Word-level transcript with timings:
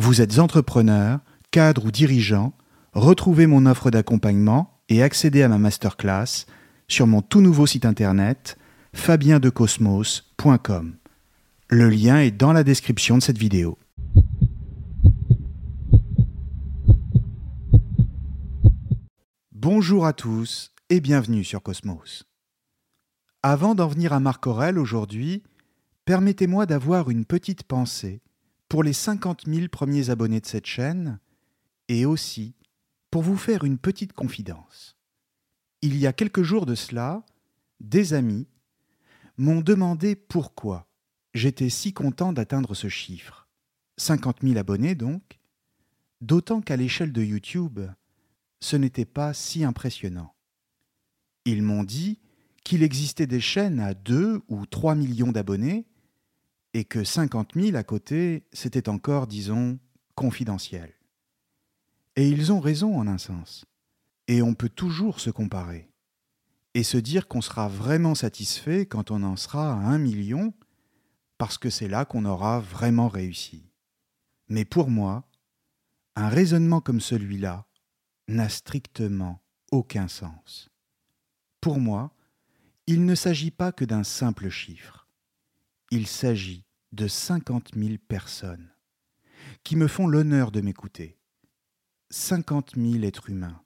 Vous 0.00 0.20
êtes 0.20 0.38
entrepreneur, 0.38 1.18
cadre 1.50 1.86
ou 1.86 1.90
dirigeant, 1.90 2.52
retrouvez 2.92 3.48
mon 3.48 3.66
offre 3.66 3.90
d'accompagnement 3.90 4.80
et 4.88 5.02
accédez 5.02 5.42
à 5.42 5.48
ma 5.48 5.58
masterclass 5.58 6.46
sur 6.86 7.08
mon 7.08 7.20
tout 7.20 7.40
nouveau 7.40 7.66
site 7.66 7.84
internet 7.84 8.56
fabiendecosmos.com. 8.92 10.94
Le 11.68 11.88
lien 11.88 12.20
est 12.20 12.30
dans 12.30 12.52
la 12.52 12.62
description 12.62 13.18
de 13.18 13.24
cette 13.24 13.38
vidéo. 13.38 13.76
Bonjour 19.50 20.06
à 20.06 20.12
tous 20.12 20.70
et 20.90 21.00
bienvenue 21.00 21.42
sur 21.42 21.60
Cosmos. 21.60 22.22
Avant 23.42 23.74
d'en 23.74 23.88
venir 23.88 24.12
à 24.12 24.20
Marc 24.20 24.46
Aurel 24.46 24.78
aujourd'hui, 24.78 25.42
permettez-moi 26.04 26.66
d'avoir 26.66 27.10
une 27.10 27.24
petite 27.24 27.64
pensée 27.64 28.20
pour 28.68 28.82
les 28.82 28.92
50 28.92 29.46
000 29.46 29.68
premiers 29.68 30.10
abonnés 30.10 30.40
de 30.40 30.46
cette 30.46 30.66
chaîne 30.66 31.18
et 31.88 32.04
aussi 32.04 32.54
pour 33.10 33.22
vous 33.22 33.36
faire 33.36 33.64
une 33.64 33.78
petite 33.78 34.12
confidence. 34.12 34.96
Il 35.80 35.96
y 35.96 36.06
a 36.06 36.12
quelques 36.12 36.42
jours 36.42 36.66
de 36.66 36.74
cela, 36.74 37.24
des 37.80 38.12
amis 38.12 38.46
m'ont 39.36 39.60
demandé 39.60 40.16
pourquoi 40.16 40.88
j'étais 41.32 41.70
si 41.70 41.92
content 41.92 42.32
d'atteindre 42.32 42.74
ce 42.74 42.88
chiffre. 42.88 43.48
50 43.96 44.38
000 44.42 44.58
abonnés 44.58 44.94
donc, 44.94 45.38
d'autant 46.20 46.60
qu'à 46.60 46.76
l'échelle 46.76 47.12
de 47.12 47.22
YouTube, 47.22 47.80
ce 48.60 48.76
n'était 48.76 49.04
pas 49.04 49.32
si 49.34 49.64
impressionnant. 49.64 50.34
Ils 51.44 51.62
m'ont 51.62 51.84
dit 51.84 52.20
qu'il 52.64 52.82
existait 52.82 53.26
des 53.26 53.40
chaînes 53.40 53.80
à 53.80 53.94
2 53.94 54.42
ou 54.48 54.66
3 54.66 54.94
millions 54.94 55.32
d'abonnés 55.32 55.86
et 56.78 56.84
que 56.84 57.02
50 57.02 57.54
000 57.56 57.76
à 57.76 57.82
côté, 57.82 58.46
c'était 58.52 58.88
encore, 58.88 59.26
disons, 59.26 59.80
confidentiel. 60.14 60.94
Et 62.14 62.28
ils 62.28 62.52
ont 62.52 62.60
raison 62.60 62.96
en 62.96 63.08
un 63.08 63.18
sens. 63.18 63.64
Et 64.28 64.42
on 64.42 64.54
peut 64.54 64.68
toujours 64.68 65.18
se 65.18 65.30
comparer. 65.30 65.90
Et 66.74 66.84
se 66.84 66.96
dire 66.96 67.26
qu'on 67.26 67.40
sera 67.40 67.66
vraiment 67.66 68.14
satisfait 68.14 68.86
quand 68.86 69.10
on 69.10 69.24
en 69.24 69.34
sera 69.34 69.72
à 69.72 69.74
un 69.74 69.98
million, 69.98 70.54
parce 71.36 71.58
que 71.58 71.68
c'est 71.68 71.88
là 71.88 72.04
qu'on 72.04 72.24
aura 72.24 72.60
vraiment 72.60 73.08
réussi. 73.08 73.72
Mais 74.48 74.64
pour 74.64 74.88
moi, 74.88 75.28
un 76.14 76.28
raisonnement 76.28 76.80
comme 76.80 77.00
celui-là 77.00 77.66
n'a 78.28 78.48
strictement 78.48 79.42
aucun 79.72 80.06
sens. 80.06 80.70
Pour 81.60 81.80
moi, 81.80 82.14
il 82.86 83.04
ne 83.04 83.16
s'agit 83.16 83.50
pas 83.50 83.72
que 83.72 83.84
d'un 83.84 84.04
simple 84.04 84.48
chiffre 84.48 85.08
il 85.90 86.06
s'agit 86.06 86.64
de 86.92 87.06
50 87.06 87.70
000 87.76 87.96
personnes 88.08 88.70
qui 89.62 89.76
me 89.76 89.88
font 89.88 90.06
l'honneur 90.06 90.50
de 90.50 90.60
m'écouter. 90.60 91.18
50 92.10 92.72
000 92.76 93.04
êtres 93.04 93.30
humains 93.30 93.62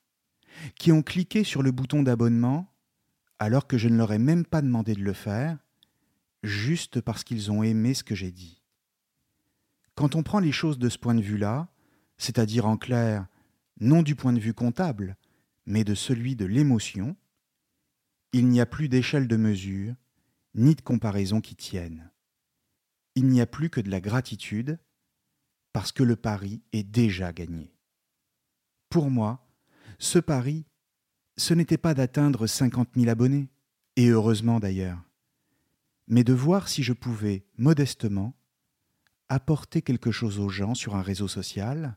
qui 0.76 0.92
ont 0.92 1.02
cliqué 1.02 1.44
sur 1.44 1.62
le 1.62 1.70
bouton 1.70 2.02
d'abonnement 2.02 2.72
alors 3.38 3.66
que 3.66 3.78
je 3.78 3.88
ne 3.88 3.96
leur 3.96 4.12
ai 4.12 4.18
même 4.18 4.44
pas 4.44 4.62
demandé 4.62 4.94
de 4.94 5.02
le 5.02 5.12
faire, 5.12 5.58
juste 6.42 7.00
parce 7.00 7.24
qu'ils 7.24 7.50
ont 7.50 7.62
aimé 7.62 7.94
ce 7.94 8.04
que 8.04 8.14
j'ai 8.14 8.30
dit. 8.30 8.62
Quand 9.94 10.14
on 10.14 10.22
prend 10.22 10.38
les 10.38 10.52
choses 10.52 10.78
de 10.78 10.88
ce 10.88 10.98
point 10.98 11.14
de 11.14 11.22
vue-là, 11.22 11.68
c'est-à-dire 12.18 12.66
en 12.66 12.76
clair, 12.76 13.26
non 13.80 14.02
du 14.02 14.14
point 14.14 14.32
de 14.32 14.38
vue 14.38 14.54
comptable, 14.54 15.16
mais 15.66 15.82
de 15.82 15.94
celui 15.94 16.36
de 16.36 16.44
l'émotion, 16.44 17.16
il 18.32 18.48
n'y 18.48 18.60
a 18.60 18.66
plus 18.66 18.88
d'échelle 18.88 19.26
de 19.26 19.36
mesure, 19.36 19.94
ni 20.54 20.74
de 20.74 20.80
comparaison 20.80 21.40
qui 21.40 21.56
tienne 21.56 22.11
il 23.14 23.26
n'y 23.26 23.40
a 23.40 23.46
plus 23.46 23.70
que 23.70 23.80
de 23.80 23.90
la 23.90 24.00
gratitude 24.00 24.78
parce 25.72 25.92
que 25.92 26.02
le 26.02 26.16
pari 26.16 26.62
est 26.72 26.82
déjà 26.82 27.32
gagné. 27.32 27.74
Pour 28.88 29.10
moi, 29.10 29.46
ce 29.98 30.18
pari, 30.18 30.66
ce 31.36 31.54
n'était 31.54 31.78
pas 31.78 31.94
d'atteindre 31.94 32.46
50 32.46 32.90
000 32.94 33.08
abonnés, 33.08 33.48
et 33.96 34.08
heureusement 34.08 34.60
d'ailleurs, 34.60 35.02
mais 36.08 36.24
de 36.24 36.32
voir 36.32 36.68
si 36.68 36.82
je 36.82 36.92
pouvais, 36.92 37.46
modestement, 37.56 38.34
apporter 39.28 39.80
quelque 39.80 40.10
chose 40.10 40.38
aux 40.38 40.48
gens 40.48 40.74
sur 40.74 40.94
un 40.94 41.02
réseau 41.02 41.28
social, 41.28 41.96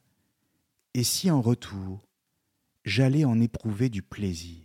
et 0.93 1.03
si 1.03 1.29
en 1.29 1.41
retour, 1.41 2.07
j'allais 2.85 3.25
en 3.25 3.41
éprouver 3.41 3.89
du 3.89 4.01
plaisir. 4.01 4.63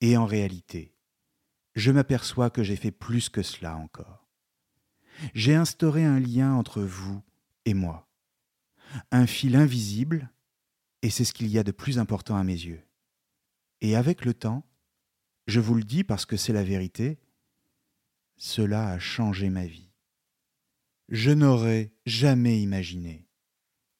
Et 0.00 0.16
en 0.16 0.26
réalité, 0.26 0.96
je 1.74 1.92
m'aperçois 1.92 2.50
que 2.50 2.64
j'ai 2.64 2.76
fait 2.76 2.90
plus 2.90 3.28
que 3.28 3.42
cela 3.42 3.76
encore 3.76 4.23
j'ai 5.34 5.54
instauré 5.54 6.04
un 6.04 6.20
lien 6.20 6.54
entre 6.54 6.82
vous 6.82 7.22
et 7.64 7.74
moi. 7.74 8.08
Un 9.10 9.26
fil 9.26 9.56
invisible, 9.56 10.30
et 11.02 11.10
c'est 11.10 11.24
ce 11.24 11.32
qu'il 11.32 11.48
y 11.48 11.58
a 11.58 11.64
de 11.64 11.72
plus 11.72 11.98
important 11.98 12.36
à 12.36 12.44
mes 12.44 12.52
yeux. 12.52 12.82
Et 13.80 13.96
avec 13.96 14.24
le 14.24 14.34
temps, 14.34 14.64
je 15.46 15.60
vous 15.60 15.74
le 15.74 15.82
dis 15.82 16.04
parce 16.04 16.26
que 16.26 16.36
c'est 16.36 16.52
la 16.52 16.64
vérité, 16.64 17.18
cela 18.36 18.88
a 18.88 18.98
changé 18.98 19.50
ma 19.50 19.66
vie. 19.66 19.90
Je 21.08 21.30
n'aurais 21.30 21.92
jamais 22.06 22.60
imaginé 22.62 23.28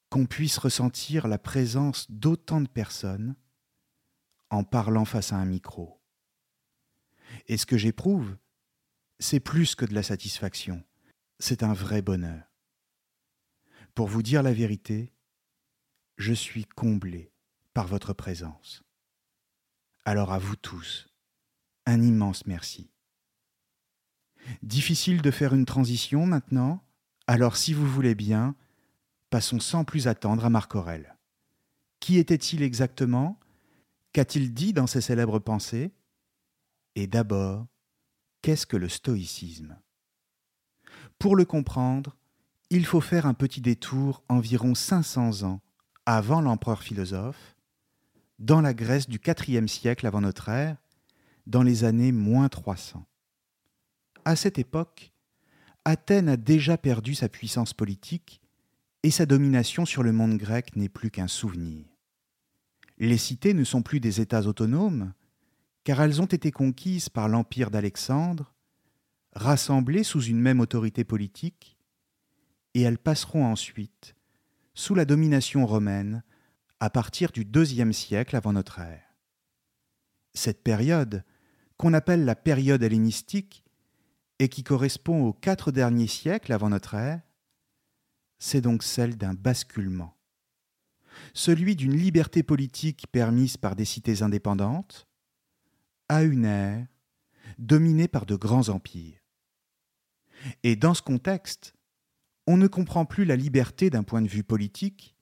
qu'on 0.09 0.25
puisse 0.25 0.57
ressentir 0.57 1.27
la 1.27 1.37
présence 1.37 2.09
d'autant 2.09 2.61
de 2.61 2.67
personnes 2.67 3.35
en 4.49 4.63
parlant 4.63 5.05
face 5.05 5.33
à 5.33 5.37
un 5.37 5.45
micro. 5.45 6.01
Et 7.47 7.57
ce 7.57 7.65
que 7.65 7.77
j'éprouve, 7.77 8.37
c'est 9.19 9.39
plus 9.39 9.75
que 9.75 9.85
de 9.85 9.93
la 9.93 10.03
satisfaction, 10.03 10.83
c'est 11.39 11.63
un 11.63 11.73
vrai 11.73 12.01
bonheur. 12.01 12.43
Pour 13.93 14.07
vous 14.07 14.23
dire 14.23 14.43
la 14.43 14.53
vérité, 14.53 15.13
je 16.17 16.33
suis 16.33 16.65
comblé 16.65 17.31
par 17.73 17.87
votre 17.87 18.13
présence. 18.13 18.83
Alors 20.05 20.31
à 20.31 20.39
vous 20.39 20.55
tous, 20.55 21.07
un 21.85 22.01
immense 22.01 22.45
merci. 22.45 22.89
Difficile 24.61 25.21
de 25.21 25.31
faire 25.31 25.53
une 25.53 25.65
transition 25.65 26.25
maintenant, 26.25 26.83
alors 27.27 27.57
si 27.57 27.73
vous 27.73 27.87
voulez 27.87 28.15
bien, 28.15 28.55
passons 29.29 29.59
sans 29.59 29.83
plus 29.83 30.07
attendre 30.07 30.45
à 30.45 30.49
Marc 30.49 30.75
Aurèle. 30.75 31.17
Qui 31.99 32.17
était-il 32.17 32.61
exactement? 32.61 33.39
Qu'a-t-il 34.13 34.53
dit 34.53 34.73
dans 34.73 34.87
ses 34.87 35.01
célèbres 35.01 35.39
pensées? 35.39 35.91
Et 36.93 37.07
d'abord, 37.07 37.67
qu'est-ce 38.41 38.67
que 38.67 38.77
le 38.77 38.87
stoïcisme? 38.87 39.77
Pour 41.19 41.35
le 41.35 41.45
comprendre, 41.45 42.15
il 42.69 42.85
faut 42.85 43.01
faire 43.01 43.25
un 43.25 43.33
petit 43.33 43.61
détour 43.61 44.23
environ 44.29 44.75
500 44.75 45.43
ans 45.43 45.61
avant 46.05 46.41
l'empereur 46.41 46.83
philosophe, 46.83 47.55
dans 48.39 48.61
la 48.61 48.73
Grèce 48.73 49.07
du 49.07 49.19
IVe 49.47 49.67
siècle 49.67 50.05
avant 50.05 50.21
notre 50.21 50.49
ère, 50.49 50.77
dans 51.47 51.63
les 51.63 51.83
années 51.83 52.11
moins 52.11 52.49
300. 52.49 53.05
À 54.25 54.35
cette 54.35 54.59
époque, 54.59 55.11
Athènes 55.85 56.29
a 56.29 56.37
déjà 56.37 56.77
perdu 56.77 57.13
sa 57.13 57.29
puissance 57.29 57.73
politique 57.73 58.41
et 59.03 59.11
sa 59.11 59.27
domination 59.27 59.85
sur 59.85 60.01
le 60.01 60.11
monde 60.11 60.37
grec 60.37 60.75
n'est 60.75 60.89
plus 60.89 61.11
qu'un 61.11 61.27
souvenir. 61.27 61.85
Les 62.97 63.19
cités 63.19 63.53
ne 63.53 63.63
sont 63.63 63.83
plus 63.83 63.99
des 63.99 64.19
États 64.19 64.47
autonomes, 64.47 65.13
car 65.83 66.01
elles 66.01 66.21
ont 66.21 66.25
été 66.25 66.49
conquises 66.49 67.09
par 67.09 67.29
l'empire 67.29 67.69
d'Alexandre, 67.69 68.54
rassemblées 69.35 70.03
sous 70.03 70.23
une 70.23 70.39
même 70.39 70.59
autorité 70.59 71.03
politique, 71.03 71.77
et 72.73 72.81
elles 72.81 72.97
passeront 72.97 73.45
ensuite 73.45 74.15
sous 74.73 74.95
la 74.95 75.05
domination 75.05 75.65
romaine 75.65 76.23
à 76.79 76.89
partir 76.89 77.31
du 77.31 77.45
deuxième 77.45 77.93
siècle 77.93 78.35
avant 78.35 78.53
notre 78.53 78.79
ère. 78.79 79.15
Cette 80.33 80.63
période, 80.63 81.23
qu'on 81.77 81.93
appelle 81.93 82.25
la 82.25 82.35
période 82.35 82.83
hellénistique, 82.83 83.63
et 84.39 84.49
qui 84.49 84.63
correspond 84.63 85.23
aux 85.23 85.33
quatre 85.33 85.71
derniers 85.71 86.07
siècles 86.07 86.51
avant 86.51 86.69
notre 86.69 86.95
ère, 86.95 87.21
c'est 88.37 88.61
donc 88.61 88.83
celle 88.83 89.17
d'un 89.17 89.33
basculement, 89.33 90.17
celui 91.33 91.75
d'une 91.75 91.95
liberté 91.95 92.43
politique 92.43 93.07
permise 93.11 93.55
par 93.55 93.77
des 93.77 93.85
cités 93.85 94.21
indépendantes, 94.21 95.07
à 96.09 96.23
une 96.23 96.45
ère 96.45 96.85
dominée 97.57 98.09
par 98.09 98.25
de 98.25 98.35
grands 98.35 98.69
empires. 98.69 99.24
Et 100.63 100.75
dans 100.75 100.93
ce 100.93 101.01
contexte, 101.01 101.73
on 102.47 102.57
ne 102.57 102.67
comprend 102.67 103.05
plus 103.05 103.25
la 103.25 103.35
liberté 103.35 103.89
d'un 103.89 104.03
point 104.03 104.21
de 104.21 104.27
vue 104.27 104.43
politique 104.43 105.15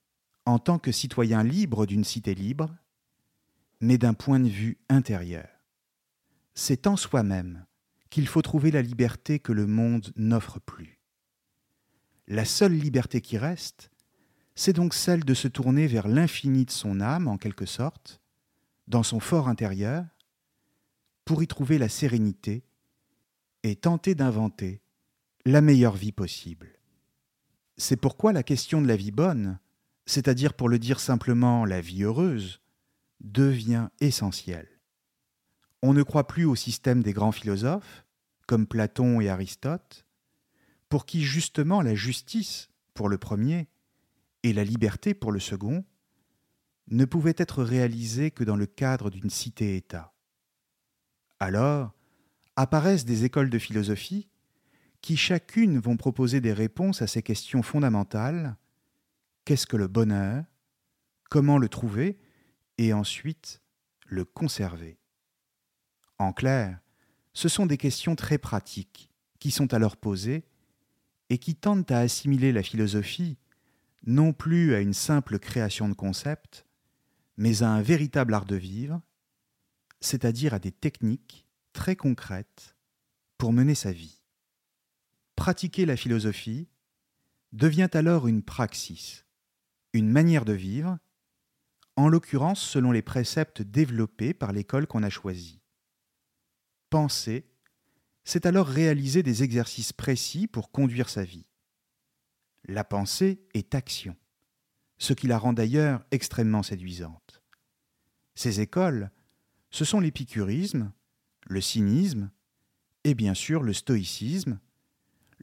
en 0.45 0.59
tant 0.59 0.79
que 0.79 0.91
citoyen 0.91 1.43
libre 1.43 1.85
d'une 1.85 2.03
cité 2.03 2.35
libre, 2.35 2.75
mais 3.79 3.97
d'un 3.97 4.13
point 4.13 4.39
de 4.39 4.49
vue 4.49 4.77
intérieur. 4.89 5.47
C'est 6.53 6.87
en 6.87 6.97
soi-même 6.97 7.65
qu'il 8.09 8.27
faut 8.27 8.41
trouver 8.41 8.71
la 8.71 8.81
liberté 8.81 9.39
que 9.39 9.51
le 9.51 9.65
monde 9.65 10.11
n'offre 10.15 10.59
plus. 10.59 10.99
La 12.27 12.45
seule 12.45 12.77
liberté 12.77 13.21
qui 13.21 13.37
reste, 13.37 13.89
c'est 14.55 14.73
donc 14.73 14.93
celle 14.93 15.25
de 15.25 15.33
se 15.33 15.47
tourner 15.47 15.87
vers 15.87 16.07
l'infini 16.07 16.65
de 16.65 16.71
son 16.71 17.01
âme, 17.01 17.27
en 17.27 17.37
quelque 17.37 17.65
sorte, 17.65 18.21
dans 18.87 19.03
son 19.03 19.19
fort 19.19 19.47
intérieur, 19.47 20.05
pour 21.25 21.41
y 21.41 21.47
trouver 21.47 21.77
la 21.77 21.89
sérénité 21.89 22.63
et 23.63 23.75
tenter 23.75 24.13
d'inventer 24.13 24.82
la 25.45 25.61
meilleure 25.61 25.95
vie 25.95 26.13
possible. 26.13 26.79
C'est 27.77 27.97
pourquoi 27.97 28.31
la 28.31 28.43
question 28.43 28.81
de 28.81 28.87
la 28.87 28.95
vie 28.95 29.11
bonne, 29.11 29.59
c'est-à-dire 30.05 30.53
pour 30.53 30.69
le 30.69 30.79
dire 30.79 30.99
simplement 30.99 31.65
la 31.65 31.81
vie 31.81 32.03
heureuse, 32.03 32.61
devient 33.19 33.89
essentielle. 33.99 34.69
On 35.81 35.93
ne 35.93 36.03
croit 36.03 36.27
plus 36.27 36.45
au 36.45 36.55
système 36.55 37.03
des 37.03 37.13
grands 37.13 37.33
philosophes, 37.33 38.05
comme 38.47 38.67
Platon 38.67 39.19
et 39.19 39.29
Aristote, 39.29 40.05
pour 40.87 41.05
qui 41.05 41.23
justement 41.23 41.81
la 41.81 41.95
justice, 41.95 42.69
pour 42.93 43.09
le 43.09 43.17
premier, 43.17 43.67
et 44.43 44.53
la 44.53 44.63
liberté, 44.63 45.13
pour 45.13 45.31
le 45.31 45.39
second, 45.39 45.83
ne 46.87 47.05
pouvaient 47.05 47.35
être 47.37 47.63
réalisées 47.63 48.31
que 48.31 48.43
dans 48.43 48.57
le 48.57 48.65
cadre 48.65 49.09
d'une 49.09 49.29
cité-État. 49.29 50.13
Alors 51.39 51.93
apparaissent 52.55 53.05
des 53.05 53.25
écoles 53.25 53.49
de 53.49 53.57
philosophie 53.57 54.29
qui 55.03 55.17
chacune 55.17 55.79
vont 55.79 55.97
proposer 55.97 56.39
des 56.39 56.53
réponses 56.53 57.01
à 57.01 57.07
ces 57.07 57.21
questions 57.21 57.61
fondamentales. 57.61 58.55
Qu'est-ce 59.43 59.67
que 59.67 59.75
le 59.75 59.89
bonheur? 59.89 60.45
Comment 61.29 61.57
le 61.57 61.67
trouver? 61.67 62.17
Et 62.77 62.93
ensuite, 62.93 63.61
le 64.07 64.23
conserver. 64.23 64.97
En 66.19 66.31
clair, 66.31 66.79
ce 67.33 67.49
sont 67.49 67.65
des 67.65 67.77
questions 67.77 68.15
très 68.15 68.37
pratiques 68.37 69.09
qui 69.39 69.51
sont 69.51 69.73
alors 69.73 69.97
posées 69.97 70.45
et 71.29 71.37
qui 71.37 71.55
tendent 71.55 71.91
à 71.91 71.99
assimiler 71.99 72.53
la 72.53 72.63
philosophie 72.63 73.37
non 74.07 74.31
plus 74.31 74.73
à 74.73 74.79
une 74.79 74.93
simple 74.93 75.37
création 75.37 75.89
de 75.89 75.95
concepts, 75.95 76.65
mais 77.35 77.61
à 77.61 77.69
un 77.69 77.81
véritable 77.81 78.33
art 78.33 78.45
de 78.45 78.55
vivre, 78.55 79.01
c'est-à-dire 79.99 80.53
à 80.53 80.59
des 80.59 80.71
techniques 80.71 81.45
très 81.73 81.97
concrètes 81.97 82.77
pour 83.37 83.51
mener 83.51 83.75
sa 83.75 83.91
vie 83.91 84.22
pratiquer 85.35 85.85
la 85.85 85.97
philosophie 85.97 86.67
devient 87.51 87.89
alors 87.93 88.27
une 88.27 88.43
praxis, 88.43 89.25
une 89.93 90.09
manière 90.09 90.45
de 90.45 90.53
vivre, 90.53 90.97
en 91.95 92.07
l'occurrence 92.07 92.61
selon 92.61 92.91
les 92.91 93.01
préceptes 93.01 93.61
développés 93.61 94.33
par 94.33 94.51
l'école 94.51 94.87
qu'on 94.87 95.03
a 95.03 95.09
choisie. 95.09 95.61
Penser, 96.89 97.45
c'est 98.23 98.45
alors 98.45 98.67
réaliser 98.67 99.21
des 99.21 99.43
exercices 99.43 99.93
précis 99.93 100.47
pour 100.47 100.71
conduire 100.71 101.09
sa 101.09 101.23
vie. 101.23 101.45
La 102.65 102.83
pensée 102.83 103.45
est 103.53 103.75
action, 103.75 104.15
ce 104.97 105.13
qui 105.13 105.27
la 105.27 105.37
rend 105.37 105.53
d'ailleurs 105.53 106.05
extrêmement 106.11 106.63
séduisante. 106.63 107.41
Ces 108.35 108.61
écoles, 108.61 109.11
ce 109.69 109.85
sont 109.85 109.99
l'épicurisme, 109.99 110.91
le 111.45 111.61
cynisme 111.61 112.31
et 113.03 113.13
bien 113.13 113.33
sûr 113.33 113.63
le 113.63 113.73
stoïcisme, 113.73 114.59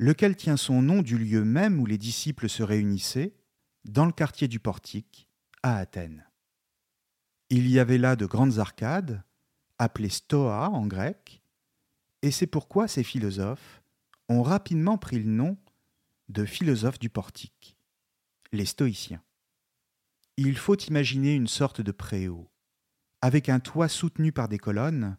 lequel 0.00 0.34
tient 0.34 0.56
son 0.56 0.80
nom 0.80 1.02
du 1.02 1.18
lieu 1.18 1.44
même 1.44 1.78
où 1.78 1.84
les 1.84 1.98
disciples 1.98 2.48
se 2.48 2.62
réunissaient, 2.62 3.34
dans 3.84 4.06
le 4.06 4.12
quartier 4.12 4.48
du 4.48 4.58
Portique, 4.58 5.28
à 5.62 5.76
Athènes. 5.76 6.26
Il 7.50 7.68
y 7.68 7.78
avait 7.78 7.98
là 7.98 8.16
de 8.16 8.24
grandes 8.24 8.58
arcades, 8.58 9.22
appelées 9.78 10.08
stoa 10.08 10.70
en 10.70 10.86
grec, 10.86 11.42
et 12.22 12.30
c'est 12.30 12.46
pourquoi 12.46 12.88
ces 12.88 13.02
philosophes 13.02 13.82
ont 14.30 14.42
rapidement 14.42 14.96
pris 14.96 15.18
le 15.18 15.30
nom 15.30 15.58
de 16.30 16.46
philosophes 16.46 16.98
du 16.98 17.10
portique, 17.10 17.76
les 18.52 18.64
stoïciens. 18.64 19.22
Il 20.38 20.56
faut 20.56 20.78
imaginer 20.78 21.34
une 21.34 21.48
sorte 21.48 21.82
de 21.82 21.92
préau, 21.92 22.50
avec 23.20 23.50
un 23.50 23.60
toit 23.60 23.88
soutenu 23.88 24.32
par 24.32 24.48
des 24.48 24.58
colonnes, 24.58 25.18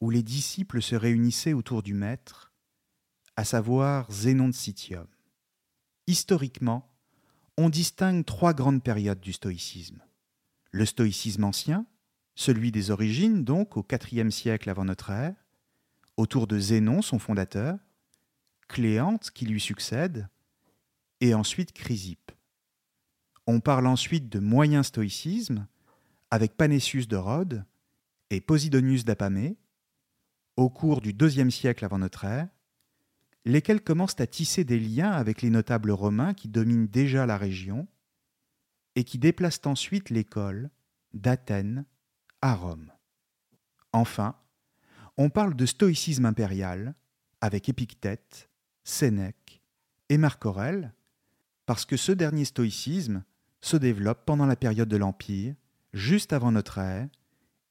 où 0.00 0.10
les 0.10 0.22
disciples 0.22 0.80
se 0.80 0.94
réunissaient 0.94 1.54
autour 1.54 1.82
du 1.82 1.94
maître 1.94 2.45
à 3.36 3.44
savoir 3.44 4.10
Zénon 4.10 4.48
de 4.48 4.54
Citium. 4.54 5.06
Historiquement, 6.06 6.90
on 7.58 7.68
distingue 7.68 8.24
trois 8.24 8.54
grandes 8.54 8.82
périodes 8.82 9.20
du 9.20 9.32
stoïcisme. 9.32 10.02
Le 10.70 10.86
stoïcisme 10.86 11.44
ancien, 11.44 11.86
celui 12.34 12.72
des 12.72 12.90
origines 12.90 13.44
donc 13.44 13.76
au 13.76 13.86
IVe 14.12 14.30
siècle 14.30 14.70
avant 14.70 14.84
notre 14.84 15.10
ère, 15.10 15.34
autour 16.16 16.46
de 16.46 16.58
Zénon, 16.58 17.02
son 17.02 17.18
fondateur, 17.18 17.78
Cléante 18.68 19.30
qui 19.30 19.46
lui 19.46 19.60
succède, 19.60 20.28
et 21.20 21.34
ensuite 21.34 21.72
Chrysippe. 21.72 22.32
On 23.46 23.60
parle 23.60 23.86
ensuite 23.86 24.28
de 24.28 24.38
moyen 24.38 24.82
stoïcisme, 24.82 25.66
avec 26.30 26.56
Panétius 26.56 27.06
de 27.06 27.16
Rhodes 27.16 27.64
et 28.30 28.40
Posidonius 28.40 29.04
d'Apamée, 29.04 29.56
au 30.56 30.68
cours 30.68 31.00
du 31.00 31.10
IIe 31.10 31.52
siècle 31.52 31.84
avant 31.84 31.98
notre 31.98 32.24
ère, 32.24 32.48
lesquels 33.46 33.80
commencent 33.80 34.20
à 34.20 34.26
tisser 34.26 34.64
des 34.64 34.80
liens 34.80 35.12
avec 35.12 35.40
les 35.40 35.50
notables 35.50 35.92
romains 35.92 36.34
qui 36.34 36.48
dominent 36.48 36.88
déjà 36.88 37.26
la 37.26 37.38
région 37.38 37.86
et 38.96 39.04
qui 39.04 39.18
déplacent 39.18 39.66
ensuite 39.66 40.10
l'école 40.10 40.68
d'Athènes 41.14 41.86
à 42.42 42.54
Rome. 42.54 42.92
Enfin, 43.92 44.34
on 45.16 45.30
parle 45.30 45.54
de 45.54 45.64
stoïcisme 45.64 46.26
impérial 46.26 46.94
avec 47.40 47.68
Épictète, 47.68 48.50
Sénèque 48.82 49.62
et 50.08 50.18
Marc 50.18 50.44
Aurèle, 50.44 50.92
parce 51.66 51.84
que 51.84 51.96
ce 51.96 52.12
dernier 52.12 52.44
stoïcisme 52.44 53.22
se 53.60 53.76
développe 53.76 54.24
pendant 54.26 54.46
la 54.46 54.56
période 54.56 54.88
de 54.88 54.96
l'Empire, 54.96 55.54
juste 55.92 56.32
avant 56.32 56.50
notre 56.50 56.78
ère, 56.78 57.08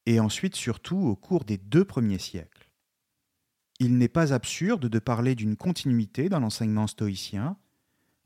et 0.05 0.21
ensuite 0.21 0.55
surtout 0.55 0.97
au 0.97 1.15
cours 1.15 1.43
des 1.43 1.57
deux 1.57 1.85
premiers 1.85 2.19
siècles. 2.19 2.64
Il 3.79 3.97
n'est 3.97 4.07
pas 4.07 4.33
absurde 4.33 4.87
de 4.87 4.99
parler 4.99 5.35
d'une 5.35 5.57
continuité 5.57 6.29
dans 6.29 6.39
l'enseignement 6.39 6.87
stoïcien 6.87 7.57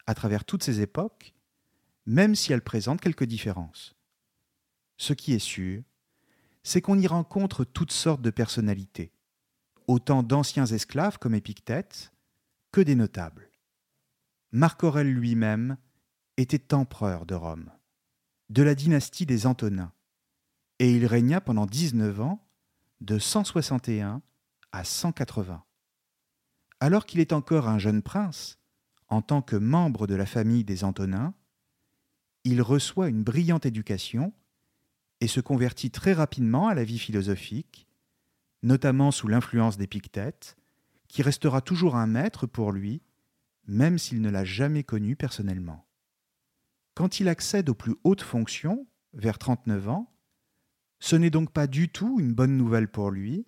à 0.06 0.14
travers 0.14 0.46
toutes 0.46 0.64
ces 0.64 0.82
époques, 0.82 1.34
même 2.06 2.36
si 2.36 2.54
elles 2.54 2.64
présentent 2.64 3.02
quelques 3.02 3.26
différences. 3.26 3.96
Ce 4.98 5.14
qui 5.14 5.34
est 5.34 5.40
sûr, 5.40 5.82
c'est 6.64 6.82
qu'on 6.82 7.00
y 7.00 7.08
rencontre 7.08 7.64
toutes 7.64 7.92
sortes 7.92 8.22
de 8.22 8.30
personnalités, 8.30 9.12
autant 9.88 10.24
d'anciens 10.24 10.66
esclaves 10.66 11.18
comme 11.18 11.34
Épictète 11.36 12.12
que 12.72 12.82
des 12.82 12.96
notables. 12.96 13.50
Marc 14.52 14.84
Aurèle 14.84 15.12
lui-même 15.12 15.78
était 16.38 16.74
empereur 16.74 17.26
de 17.26 17.36
Rome, 17.36 17.72
de 18.50 18.62
la 18.62 18.76
dynastie 18.76 19.26
des 19.26 19.46
Antonins, 19.46 19.94
et 20.80 20.92
il 20.92 21.06
régna 21.06 21.42
pendant 21.42 21.66
19 21.66 22.22
ans, 22.22 22.46
de 23.02 23.18
161 23.18 24.22
à 24.72 24.84
180. 24.84 25.64
Alors 26.80 27.06
qu'il 27.06 27.20
est 27.20 27.34
encore 27.34 27.68
un 27.68 27.80
jeune 27.80 28.02
prince, 28.02 28.60
en 29.08 29.22
tant 29.22 29.42
que 29.42 29.56
membre 29.56 30.08
de 30.08 30.16
la 30.16 30.26
famille 30.26 30.64
des 30.64 30.84
Antonins, 30.84 31.34
il 32.44 32.62
reçoit 32.62 33.10
une 33.10 33.24
brillante 33.24 33.66
éducation 33.66 34.34
et 35.22 35.28
se 35.28 35.42
convertit 35.42 35.92
très 35.92 36.14
rapidement 36.14 36.68
à 36.68 36.74
la 36.74 36.84
vie 36.84 37.00
philosophique, 37.00 37.88
notamment 38.64 39.12
sous 39.12 39.28
l'influence 39.28 39.78
d'Épictète, 39.78 40.56
qui 41.08 41.22
restera 41.22 41.62
toujours 41.62 41.96
un 41.96 42.08
maître 42.08 42.46
pour 42.46 42.72
lui, 42.72 43.02
même 43.68 43.98
s'il 43.98 44.22
ne 44.22 44.30
l'a 44.30 44.46
jamais 44.46 44.84
connu 44.84 45.16
personnellement. 45.16 45.86
Quand 46.94 47.20
il 47.20 47.28
accède 47.28 47.70
aux 47.70 47.76
plus 47.76 47.96
hautes 48.04 48.22
fonctions, 48.22 48.88
vers 49.14 49.40
39 49.40 49.90
ans, 49.90 50.14
Ce 51.02 51.16
n'est 51.16 51.30
donc 51.30 51.52
pas 51.52 51.66
du 51.66 51.88
tout 51.88 52.20
une 52.20 52.34
bonne 52.34 52.58
nouvelle 52.58 52.90
pour 52.90 53.10
lui, 53.10 53.48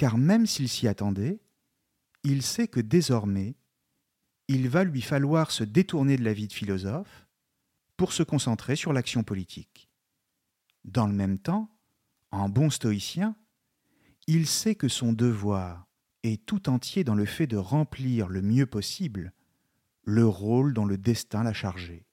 car 0.00 0.16
même 0.16 0.46
s'il 0.46 0.70
s'y 0.70 0.88
attendait, 0.88 1.42
il 2.24 2.40
sait 2.40 2.68
que 2.68 2.80
désormais, 2.80 3.58
il 4.48 4.66
va 4.66 4.82
lui 4.82 5.02
falloir 5.02 5.50
se 5.50 5.62
détourner 5.62 6.16
de 6.16 6.24
la 6.24 6.32
vie 6.32 6.48
de 6.48 6.54
philosophe 6.54 7.28
pour 7.98 8.14
se 8.14 8.22
concentrer 8.22 8.76
sur 8.76 8.94
l'action 8.94 9.24
politique. 9.24 9.90
Dans 10.86 11.06
le 11.06 11.12
même 11.12 11.38
temps, 11.38 11.68
en 12.30 12.48
bon 12.48 12.70
stoïcien, 12.70 13.36
il 14.26 14.46
sait 14.46 14.74
que 14.74 14.88
son 14.88 15.12
devoir 15.12 15.86
est 16.22 16.46
tout 16.46 16.70
entier 16.70 17.04
dans 17.04 17.14
le 17.14 17.26
fait 17.26 17.46
de 17.46 17.58
remplir 17.58 18.30
le 18.30 18.40
mieux 18.40 18.64
possible 18.64 19.34
le 20.04 20.26
rôle 20.26 20.72
dont 20.72 20.86
le 20.86 20.96
destin 20.96 21.42
l'a 21.42 21.52
chargé. 21.52 22.06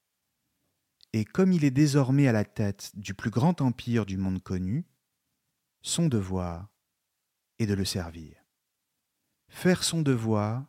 Et 1.14 1.24
comme 1.24 1.54
il 1.54 1.64
est 1.64 1.72
désormais 1.72 2.28
à 2.28 2.34
la 2.34 2.44
tête 2.44 2.92
du 2.96 3.14
plus 3.14 3.32
grand 3.32 3.62
empire 3.62 4.06
du 4.06 4.18
monde 4.18 4.44
connu, 4.44 4.86
son 5.82 6.10
devoir 6.10 6.68
est 7.60 7.66
de 7.66 7.74
le 7.74 7.86
servir. 7.86 8.36
Faire 9.50 9.84
son 9.84 10.02
devoir, 10.02 10.66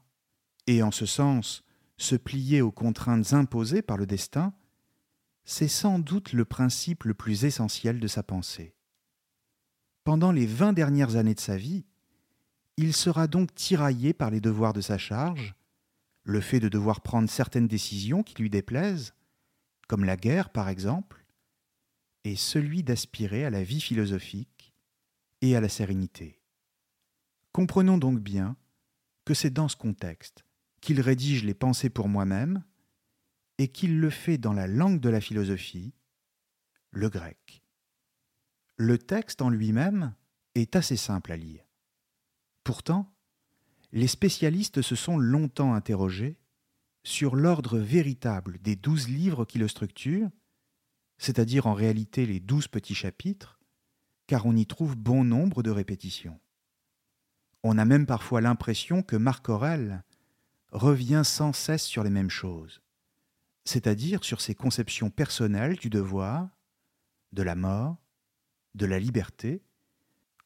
et 0.67 0.83
en 0.83 0.91
ce 0.91 1.07
sens 1.07 1.65
se 1.97 2.15
plier 2.15 2.63
aux 2.63 2.71
contraintes 2.71 3.33
imposées 3.33 3.83
par 3.83 3.97
le 3.97 4.07
destin, 4.07 4.55
c'est 5.45 5.69
sans 5.69 5.99
doute 5.99 6.33
le 6.33 6.45
principe 6.45 7.05
le 7.05 7.15
plus 7.15 7.45
essentiel 7.45 8.01
de 8.01 8.07
sa 8.07 8.23
pensée. 8.23 8.75
Pendant 10.05 10.31
les 10.31 10.47
vingt 10.47 10.73
dernières 10.73 11.17
années 11.17 11.35
de 11.35 11.41
sa 11.41 11.57
vie, 11.57 11.85
il 12.77 12.95
sera 12.95 13.27
donc 13.27 13.55
tiraillé 13.55 14.13
par 14.13 14.31
les 14.31 14.41
devoirs 14.41 14.73
de 14.73 14.81
sa 14.81 14.99
charge, 14.99 15.55
le 16.23 16.41
fait 16.41 16.61
de 16.61 16.69
devoir 16.69 17.01
prendre 17.01 17.29
certaines 17.29 17.67
décisions 17.67 18.23
qui 18.23 18.41
lui 18.41 18.51
déplaisent, 18.51 19.15
comme 19.89 20.05
la 20.05 20.17
guerre 20.17 20.51
par 20.51 20.69
exemple, 20.69 21.25
et 22.25 22.37
celui 22.37 22.83
d'aspirer 22.83 23.45
à 23.45 23.51
la 23.51 23.63
vie 23.63 23.81
philosophique 23.81 24.75
et 25.41 25.57
à 25.57 25.61
la 25.61 25.69
sérénité. 25.69 26.38
Comprenons 27.59 27.99
donc 27.99 28.21
bien 28.21 28.57
que 29.25 29.35
c'est 29.35 29.51
dans 29.51 29.67
ce 29.67 29.75
contexte 29.75 30.45
qu'il 30.81 31.01
rédige 31.01 31.43
les 31.43 31.55
pensées 31.55 31.91
pour 31.91 32.07
moi-même 32.07 32.63
et 33.59 33.67
qu'il 33.67 33.99
le 33.99 34.11
fait 34.11 34.39
dans 34.39 34.53
la 34.53 34.69
langue 34.69 35.01
de 35.01 35.09
la 35.09 35.21
philosophie, 35.21 35.93
le 36.93 37.09
grec. 37.09 37.65
Le 38.77 38.97
texte 38.97 39.43
en 39.43 39.51
lui-même 39.51 40.15
est 40.55 40.77
assez 40.77 40.97
simple 40.97 41.33
à 41.33 41.37
lire. 41.37 41.65
Pourtant, 42.63 43.13
les 43.91 44.07
spécialistes 44.07 44.81
se 44.81 44.95
sont 44.95 45.19
longtemps 45.19 45.75
interrogés 45.75 46.39
sur 47.03 47.35
l'ordre 47.35 47.81
véritable 47.81 48.61
des 48.61 48.77
douze 48.77 49.09
livres 49.09 49.45
qui 49.45 49.59
le 49.59 49.67
structurent, 49.67 50.31
c'est-à-dire 51.17 51.67
en 51.67 51.75
réalité 51.75 52.25
les 52.25 52.39
douze 52.39 52.69
petits 52.69 52.95
chapitres, 52.95 53.59
car 54.29 54.47
on 54.47 54.55
y 54.55 54.65
trouve 54.65 54.95
bon 54.95 55.25
nombre 55.25 55.65
de 55.65 55.73
répétitions. 55.73 56.39
On 57.63 57.79
a 57.79 57.85
même 57.85 58.07
parfois 58.07 58.41
l'impression 58.41 59.03
que 59.03 59.17
Marc 59.17 59.49
Aurèle 59.49 60.05
revient 60.71 61.23
sans 61.25 61.53
cesse 61.53 61.85
sur 61.85 62.05
les 62.05 62.11
mêmes 62.11 62.31
choses, 62.31 62.83
c'est-à-dire 63.65 64.25
sur 64.25 64.41
ses 64.41 64.55
conceptions 64.55 65.11
personnelles 65.11 65.77
du 65.77 65.91
devoir, 65.91 66.49
de 67.33 67.43
la 67.43 67.55
mort, 67.55 67.97
de 68.75 68.87
la 68.87 68.99
liberté, 68.99 69.63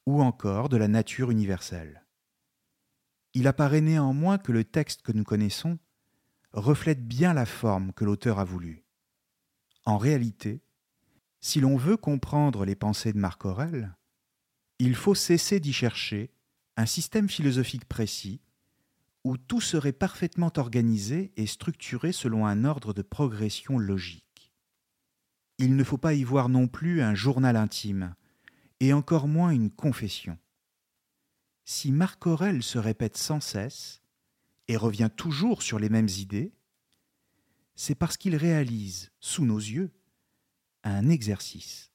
ou 0.06 0.22
encore 0.22 0.68
de 0.68 0.76
la 0.76 0.88
nature 0.88 1.30
universelle. 1.30 2.04
Il 3.34 3.46
apparaît 3.46 3.80
néanmoins 3.80 4.38
que 4.38 4.52
le 4.52 4.64
texte 4.64 5.02
que 5.02 5.12
nous 5.12 5.24
connaissons 5.24 5.78
reflète 6.52 7.06
bien 7.06 7.32
la 7.32 7.46
forme 7.46 7.92
que 7.92 8.04
l'auteur 8.04 8.38
a 8.38 8.44
voulu. 8.44 8.84
En 9.84 9.98
réalité, 9.98 10.62
si 11.40 11.60
l'on 11.60 11.76
veut 11.76 11.96
comprendre 11.96 12.64
les 12.64 12.76
pensées 12.76 13.12
de 13.12 13.18
Marc 13.18 13.44
Aurèle, 13.44 13.96
il 14.78 14.94
faut 14.94 15.14
cesser 15.14 15.60
d'y 15.60 15.72
chercher 15.72 16.30
un 16.76 16.86
système 16.86 17.28
philosophique 17.28 17.84
précis 17.84 18.40
où 19.24 19.36
tout 19.36 19.60
serait 19.60 19.92
parfaitement 19.92 20.52
organisé 20.56 21.32
et 21.36 21.46
structuré 21.46 22.12
selon 22.12 22.46
un 22.46 22.64
ordre 22.64 22.92
de 22.92 23.02
progression 23.02 23.78
logique. 23.78 24.52
Il 25.58 25.76
ne 25.76 25.84
faut 25.84 25.98
pas 25.98 26.14
y 26.14 26.24
voir 26.24 26.48
non 26.48 26.66
plus 26.66 27.02
un 27.02 27.14
journal 27.14 27.56
intime, 27.56 28.14
et 28.80 28.92
encore 28.92 29.28
moins 29.28 29.50
une 29.50 29.70
confession. 29.70 30.36
Si 31.64 31.92
Marc 31.92 32.26
Aurèle 32.26 32.64
se 32.64 32.78
répète 32.78 33.16
sans 33.16 33.40
cesse, 33.40 34.02
et 34.66 34.76
revient 34.76 35.10
toujours 35.14 35.62
sur 35.62 35.78
les 35.78 35.88
mêmes 35.88 36.08
idées, 36.08 36.52
c'est 37.74 37.94
parce 37.94 38.16
qu'il 38.16 38.36
réalise, 38.36 39.12
sous 39.20 39.44
nos 39.44 39.58
yeux, 39.58 39.92
un 40.82 41.08
exercice. 41.08 41.92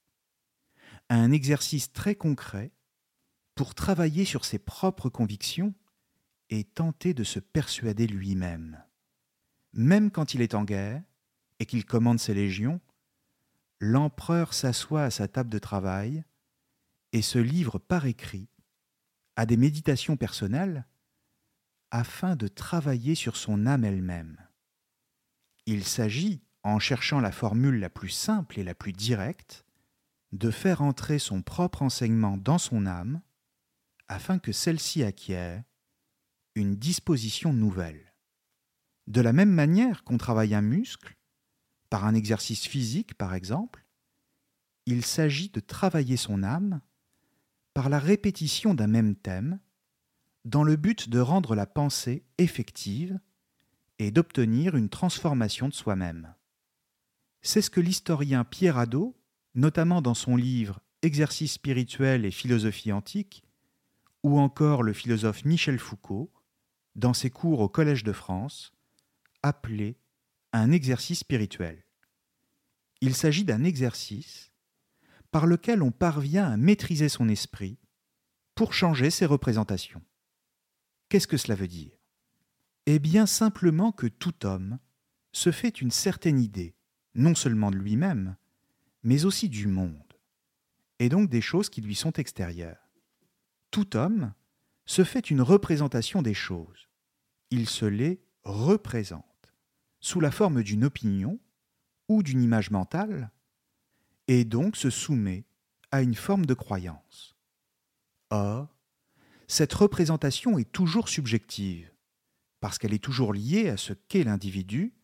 Un 1.10 1.32
exercice 1.32 1.92
très 1.92 2.16
concret 2.16 2.72
pour 3.58 3.74
travailler 3.74 4.24
sur 4.24 4.46
ses 4.46 4.60
propres 4.60 5.10
convictions 5.10 5.74
et 6.52 6.64
tenter 6.64 7.16
de 7.16 7.24
se 7.24 7.40
persuader 7.40 8.06
lui-même. 8.06 8.82
Même 9.74 10.12
quand 10.12 10.36
il 10.36 10.42
est 10.42 10.54
en 10.54 10.64
guerre 10.64 11.02
et 11.60 11.66
qu'il 11.66 11.84
commande 11.84 12.20
ses 12.20 12.36
légions, 12.36 12.80
l'empereur 13.80 14.54
s'assoit 14.54 15.04
à 15.04 15.10
sa 15.10 15.28
table 15.28 15.50
de 15.50 15.58
travail 15.58 16.24
et 17.14 17.24
se 17.24 17.40
livre 17.40 17.80
par 17.80 18.06
écrit 18.06 18.48
à 19.36 19.48
des 19.48 19.58
méditations 19.58 20.18
personnelles 20.18 20.86
afin 21.90 22.36
de 22.36 22.48
travailler 22.48 23.16
sur 23.16 23.36
son 23.36 23.66
âme 23.66 23.86
elle-même. 23.86 24.38
Il 25.66 25.84
s'agit, 25.84 26.44
en 26.62 26.78
cherchant 26.78 27.20
la 27.20 27.32
formule 27.32 27.80
la 27.80 27.90
plus 27.90 28.10
simple 28.10 28.60
et 28.60 28.64
la 28.64 28.76
plus 28.76 28.94
directe, 28.94 29.66
de 30.32 30.52
faire 30.52 30.84
entrer 30.84 31.18
son 31.18 31.42
propre 31.42 31.82
enseignement 31.82 32.38
dans 32.38 32.60
son 32.60 32.86
âme 32.86 33.22
afin 34.08 34.40
que 34.40 34.52
celle-ci 34.52 35.04
acquiert 35.04 35.64
une 36.56 36.76
disposition 36.76 37.54
nouvelle. 37.54 38.14
De 39.08 39.22
la 39.22 39.34
même 39.34 39.52
manière 39.52 40.04
qu'on 40.04 40.18
travaille 40.18 40.56
un 40.56 40.62
muscle, 40.62 41.16
par 41.90 42.06
un 42.06 42.16
exercice 42.16 42.68
physique 42.68 43.14
par 43.14 43.34
exemple, 43.34 43.86
il 44.86 45.06
s'agit 45.06 45.50
de 45.50 45.60
travailler 45.60 46.18
son 46.18 46.44
âme 46.44 46.82
par 47.74 47.90
la 47.90 48.00
répétition 48.00 48.74
d'un 48.74 48.88
même 48.88 49.16
thème 49.16 49.60
dans 50.46 50.64
le 50.64 50.78
but 50.78 51.10
de 51.10 51.20
rendre 51.20 51.56
la 51.56 51.66
pensée 51.66 52.24
effective 52.38 53.20
et 54.00 54.12
d'obtenir 54.12 54.76
une 54.76 54.90
transformation 54.90 55.68
de 55.68 55.74
soi-même. 55.74 56.34
C'est 57.42 57.62
ce 57.62 57.70
que 57.70 57.82
l'historien 57.82 58.44
Pierre 58.44 58.78
Hadot, 58.78 59.16
notamment 59.56 60.02
dans 60.02 60.14
son 60.14 60.36
livre 60.36 60.80
Exercice 61.02 61.54
spirituel 61.54 62.26
et 62.26 62.32
philosophie 62.32 62.92
antique, 62.92 63.44
ou 64.24 64.40
encore 64.40 64.84
le 64.84 64.94
philosophe 64.94 65.46
Michel 65.46 65.80
Foucault, 65.80 66.32
dans 66.96 67.14
ses 67.14 67.30
cours 67.30 67.60
au 67.60 67.70
Collège 67.70 68.04
de 68.04 68.12
France, 68.12 68.74
appelait 69.44 69.98
un 70.54 70.72
exercice 70.72 71.20
spirituel. 71.20 71.86
Il 73.02 73.16
s'agit 73.16 73.46
d'un 73.46 73.64
exercice 73.64 74.52
par 75.32 75.46
lequel 75.46 75.84
on 75.84 75.92
parvient 75.92 76.50
à 76.52 76.58
maîtriser 76.58 77.10
son 77.10 77.30
esprit 77.30 77.78
pour 78.56 78.74
changer 78.74 79.12
ses 79.12 79.26
représentations. 79.26 80.02
Qu'est-ce 81.10 81.28
que 81.28 81.38
cela 81.38 81.56
veut 81.56 81.68
dire? 81.68 81.92
Eh 82.86 83.00
bien 83.00 83.26
simplement 83.26 83.92
que 83.92 84.08
tout 84.08 84.46
homme 84.46 84.80
se 85.32 85.52
fait 85.52 85.82
une 85.82 85.92
certaine 85.92 86.40
idée, 86.40 86.76
non 87.14 87.36
seulement 87.36 87.70
de 87.70 87.78
lui-même, 87.78 88.36
mais 89.04 89.26
aussi 89.26 89.50
du 89.50 89.68
monde, 89.68 90.14
et 91.00 91.10
donc 91.10 91.30
des 91.30 91.42
choses 91.42 91.70
qui 91.70 91.82
lui 91.82 91.96
sont 91.96 92.14
extérieures. 92.14 92.87
Tout 93.78 93.96
homme 93.96 94.34
se 94.88 95.04
fait 95.04 95.30
une 95.30 95.44
représentation 95.44 96.24
des 96.24 96.34
choses. 96.34 96.90
Il 97.52 97.70
se 97.70 97.86
les 97.86 98.20
représente, 98.44 99.54
sous 100.00 100.20
la 100.20 100.32
forme 100.32 100.64
d'une 100.64 100.84
opinion 100.84 101.40
ou 102.08 102.24
d'une 102.24 102.42
image 102.42 102.72
mentale, 102.72 103.30
et 104.28 104.46
donc 104.46 104.78
se 104.78 104.90
soumet 104.90 105.46
à 105.92 106.02
une 106.02 106.16
forme 106.16 106.48
de 106.48 106.56
croyance. 106.56 107.36
Or, 108.32 108.76
cette 109.48 109.76
représentation 109.76 110.58
est 110.58 110.72
toujours 110.72 111.08
subjective, 111.08 111.94
parce 112.60 112.80
qu'elle 112.80 112.96
est 112.96 113.04
toujours 113.04 113.32
liée 113.32 113.70
à 113.70 113.78
ce 113.78 113.94
qu'est 113.94 114.24
l'individu, 114.24 114.96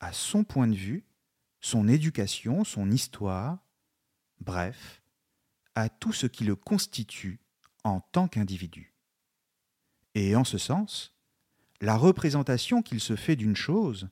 à 0.00 0.12
son 0.12 0.42
point 0.42 0.66
de 0.66 0.74
vue, 0.74 1.06
son 1.60 1.86
éducation, 1.86 2.64
son 2.64 2.90
histoire, 2.90 3.64
bref, 4.40 5.04
à 5.76 5.88
tout 5.88 6.12
ce 6.12 6.26
qui 6.26 6.42
le 6.42 6.56
constitue 6.56 7.38
en 7.84 8.00
tant 8.00 8.28
qu'individu. 8.28 8.94
Et 10.14 10.34
en 10.36 10.44
ce 10.44 10.58
sens, 10.58 11.14
la 11.80 11.96
représentation 11.96 12.82
qu'il 12.82 13.00
se 13.00 13.16
fait 13.16 13.36
d'une 13.36 13.56
chose 13.56 14.08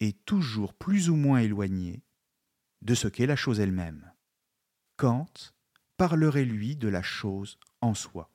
est 0.00 0.24
toujours 0.24 0.74
plus 0.74 1.10
ou 1.10 1.16
moins 1.16 1.40
éloignée 1.40 2.02
de 2.82 2.94
ce 2.94 3.08
qu'est 3.08 3.26
la 3.26 3.36
chose 3.36 3.60
elle-même. 3.60 4.12
Kant 4.96 5.28
parlerait 5.96 6.44
lui 6.44 6.76
de 6.76 6.88
la 6.88 7.02
chose 7.02 7.58
en 7.80 7.94
soi. 7.94 8.30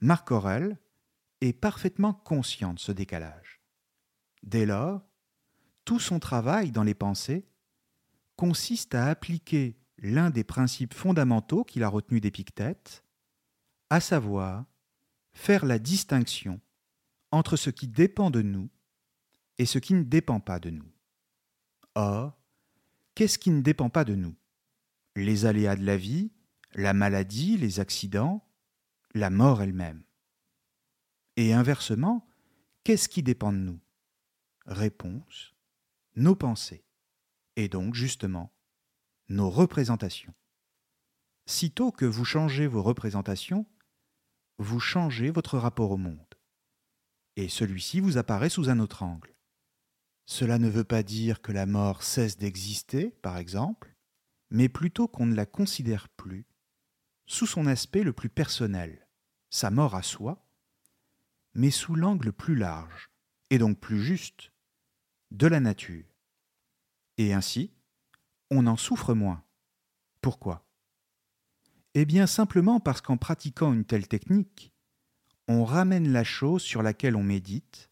Marc 0.00 0.30
Aurèle 0.30 0.78
est 1.40 1.52
parfaitement 1.52 2.12
conscient 2.12 2.74
de 2.74 2.78
ce 2.78 2.92
décalage. 2.92 3.60
Dès 4.42 4.66
lors, 4.66 5.02
tout 5.84 5.98
son 5.98 6.20
travail 6.20 6.70
dans 6.70 6.82
les 6.82 6.94
pensées 6.94 7.48
consiste 8.36 8.94
à 8.94 9.06
appliquer 9.06 9.76
l'un 9.98 10.30
des 10.30 10.44
principes 10.44 10.94
fondamentaux 10.94 11.64
qu'il 11.64 11.82
a 11.82 11.88
retenu 11.88 12.20
d'Épictète, 12.20 13.04
à 13.90 14.00
savoir 14.00 14.64
faire 15.32 15.64
la 15.64 15.78
distinction 15.78 16.60
entre 17.30 17.56
ce 17.56 17.70
qui 17.70 17.88
dépend 17.88 18.30
de 18.30 18.42
nous 18.42 18.70
et 19.58 19.66
ce 19.66 19.78
qui 19.78 19.94
ne 19.94 20.02
dépend 20.02 20.40
pas 20.40 20.60
de 20.60 20.70
nous. 20.70 20.90
Or, 21.94 22.38
qu'est-ce 23.14 23.38
qui 23.38 23.50
ne 23.50 23.60
dépend 23.60 23.90
pas 23.90 24.04
de 24.04 24.14
nous? 24.14 24.36
Les 25.16 25.46
aléas 25.46 25.76
de 25.76 25.84
la 25.84 25.96
vie, 25.96 26.32
la 26.74 26.94
maladie, 26.94 27.56
les 27.56 27.80
accidents, 27.80 28.46
la 29.14 29.30
mort 29.30 29.62
elle-même. 29.62 30.04
Et 31.36 31.52
inversement, 31.52 32.28
qu'est-ce 32.84 33.08
qui 33.08 33.22
dépend 33.22 33.52
de 33.52 33.58
nous? 33.58 33.80
Réponse, 34.66 35.54
nos 36.14 36.36
pensées, 36.36 36.84
et 37.56 37.68
donc 37.68 37.94
justement 37.94 38.52
nos 39.28 39.50
représentations. 39.50 40.34
Sitôt 41.46 41.92
que 41.92 42.04
vous 42.04 42.24
changez 42.24 42.66
vos 42.66 42.82
représentations, 42.82 43.66
vous 44.58 44.80
changez 44.80 45.30
votre 45.30 45.56
rapport 45.56 45.92
au 45.92 45.96
monde. 45.96 46.34
Et 47.36 47.48
celui-ci 47.48 48.00
vous 48.00 48.18
apparaît 48.18 48.50
sous 48.50 48.68
un 48.68 48.80
autre 48.80 49.02
angle. 49.02 49.34
Cela 50.26 50.58
ne 50.58 50.68
veut 50.68 50.84
pas 50.84 51.02
dire 51.02 51.40
que 51.40 51.52
la 51.52 51.64
mort 51.64 52.02
cesse 52.02 52.36
d'exister, 52.36 53.10
par 53.22 53.38
exemple, 53.38 53.96
mais 54.50 54.68
plutôt 54.68 55.08
qu'on 55.08 55.26
ne 55.26 55.34
la 55.34 55.46
considère 55.46 56.08
plus 56.08 56.46
sous 57.26 57.46
son 57.46 57.66
aspect 57.66 58.02
le 58.02 58.12
plus 58.12 58.28
personnel, 58.28 59.06
sa 59.50 59.70
mort 59.70 59.94
à 59.94 60.02
soi, 60.02 60.46
mais 61.54 61.70
sous 61.70 61.94
l'angle 61.94 62.32
plus 62.32 62.56
large, 62.56 63.10
et 63.50 63.58
donc 63.58 63.78
plus 63.78 64.02
juste, 64.02 64.52
de 65.30 65.46
la 65.46 65.60
nature. 65.60 66.06
Et 67.16 67.32
ainsi, 67.32 67.72
on 68.50 68.66
en 68.66 68.76
souffre 68.76 69.14
moins. 69.14 69.44
Pourquoi? 70.20 70.67
Eh 72.00 72.04
bien 72.04 72.28
simplement 72.28 72.78
parce 72.78 73.00
qu'en 73.00 73.16
pratiquant 73.16 73.72
une 73.72 73.84
telle 73.84 74.06
technique, 74.06 74.72
on 75.48 75.64
ramène 75.64 76.12
la 76.12 76.22
chose 76.22 76.62
sur 76.62 76.80
laquelle 76.80 77.16
on 77.16 77.24
médite, 77.24 77.90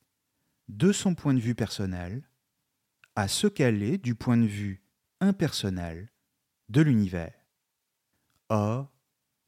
de 0.68 0.92
son 0.92 1.16
point 1.16 1.34
de 1.34 1.40
vue 1.40 1.56
personnel, 1.56 2.22
à 3.16 3.26
ce 3.26 3.48
qu'elle 3.48 3.82
est 3.82 3.98
du 3.98 4.14
point 4.14 4.36
de 4.36 4.46
vue 4.46 4.84
impersonnel 5.20 6.12
de 6.68 6.82
l'univers. 6.82 7.34
Or, 8.48 8.92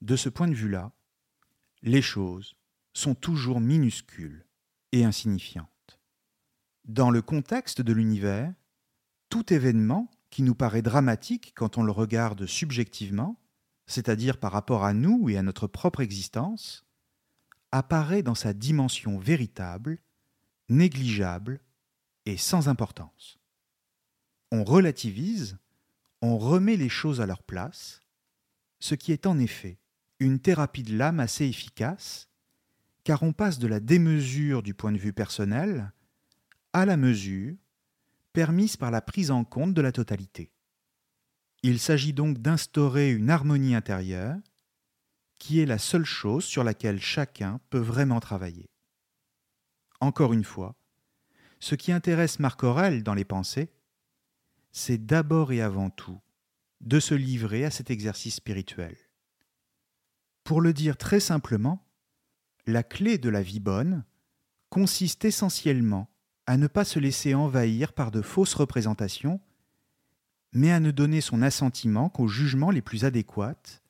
de 0.01 0.17
ce 0.17 0.29
point 0.29 0.49
de 0.49 0.57
vue-là, 0.57 0.91
les 1.83 2.03
choses 2.03 2.57
sont 2.95 3.15
toujours 3.15 3.61
minuscules 3.61 4.45
et 4.91 5.05
insignifiantes. 5.05 6.01
Dans 6.85 7.13
le 7.13 7.23
contexte 7.23 7.81
de 7.81 7.93
l'univers, 7.93 8.53
tout 9.29 9.53
événement 9.53 10.11
qui 10.31 10.43
nous 10.43 10.57
paraît 10.57 10.83
dramatique 10.83 11.53
quand 11.55 11.79
on 11.79 11.85
le 11.85 11.93
regarde 11.93 12.45
subjectivement, 12.47 13.41
c'est-à-dire 13.89 14.37
par 14.37 14.53
rapport 14.53 14.85
à 14.85 14.93
nous 14.93 15.29
et 15.29 15.37
à 15.37 15.43
notre 15.43 15.67
propre 15.67 16.01
existence, 16.01 16.87
apparaît 17.73 18.23
dans 18.23 18.37
sa 18.37 18.53
dimension 18.53 19.19
véritable, 19.19 19.99
négligeable 20.69 21.61
et 22.27 22.37
sans 22.37 22.69
importance. 22.69 23.39
On 24.53 24.63
relativise, 24.63 25.59
on 26.23 26.39
remet 26.39 26.77
les 26.77 26.89
choses 26.89 27.21
à 27.21 27.27
leur 27.27 27.43
place, 27.43 28.03
ce 28.79 28.95
qui 28.95 29.13
est 29.13 29.27
en 29.27 29.39
effet 29.39 29.79
une 30.21 30.41
thérapie 30.41 30.83
de 30.83 30.97
l'âme 30.97 31.21
assez 31.21 31.47
efficace, 31.47 32.29
car 33.05 33.23
on 33.23 33.33
passe 33.33 33.59
de 33.59 33.69
la 33.69 33.81
démesure 33.81 34.63
du 34.63 34.75
point 34.75 34.93
de 34.93 34.99
vue 34.99 35.13
personnel 35.13 35.93
à 36.73 36.85
la 36.85 36.97
mesure 36.97 37.57
permise 38.33 38.77
par 38.77 38.91
la 38.91 39.01
prise 39.01 39.31
en 39.31 39.45
compte 39.45 39.75
de 39.75 39.81
la 39.81 39.93
totalité. 39.93 40.53
Il 41.63 41.81
s'agit 41.81 42.13
donc 42.13 42.39
d'instaurer 42.39 43.11
une 43.11 43.31
harmonie 43.31 43.75
intérieure 43.75 44.37
qui 45.39 45.61
est 45.61 45.67
la 45.67 45.79
seule 45.79 46.05
chose 46.05 46.45
sur 46.45 46.65
laquelle 46.65 47.01
chacun 47.01 47.61
peut 47.71 47.79
vraiment 47.79 48.21
travailler. 48.21 48.69
Encore 50.01 50.33
une 50.33 50.45
fois, 50.45 50.77
ce 51.61 51.75
qui 51.75 51.93
intéresse 51.93 52.39
Marc 52.39 52.63
Aurèle 52.63 53.03
dans 53.03 53.15
les 53.15 53.25
pensées, 53.25 53.71
c'est 54.71 55.05
d'abord 55.05 55.53
et 55.53 55.61
avant 55.61 55.91
tout 55.91 56.21
de 56.81 57.01
se 57.01 57.15
livrer 57.15 57.65
à 57.65 57.71
cet 57.71 57.91
exercice 57.91 58.37
spirituel. 58.37 58.97
Pour 60.45 60.61
le 60.61 60.73
dire 60.73 60.97
très 60.97 61.21
simplement, 61.21 61.85
la 62.67 62.83
clé 62.83 63.19
de 63.19 63.29
la 63.29 63.43
vie 63.43 63.61
bonne 63.61 64.05
consiste 64.71 65.25
essentiellement 65.25 66.09
à 66.47 66.57
ne 66.57 66.67
pas 66.67 66.85
se 66.85 66.99
laisser 66.99 67.35
envahir 67.35 67.93
par 67.93 68.11
de 68.11 68.23
fausses 68.23 68.55
représentations, 68.55 69.41
mais 70.53 70.73
à 70.73 70.81
ne 70.81 70.91
donner 70.91 71.21
son 71.21 71.43
assentiment 71.43 72.09
qu'aux 72.09 72.29
jugements 72.29 72.71
les 72.71 72.83
plus 72.83 73.05
adéquats, 73.05 73.81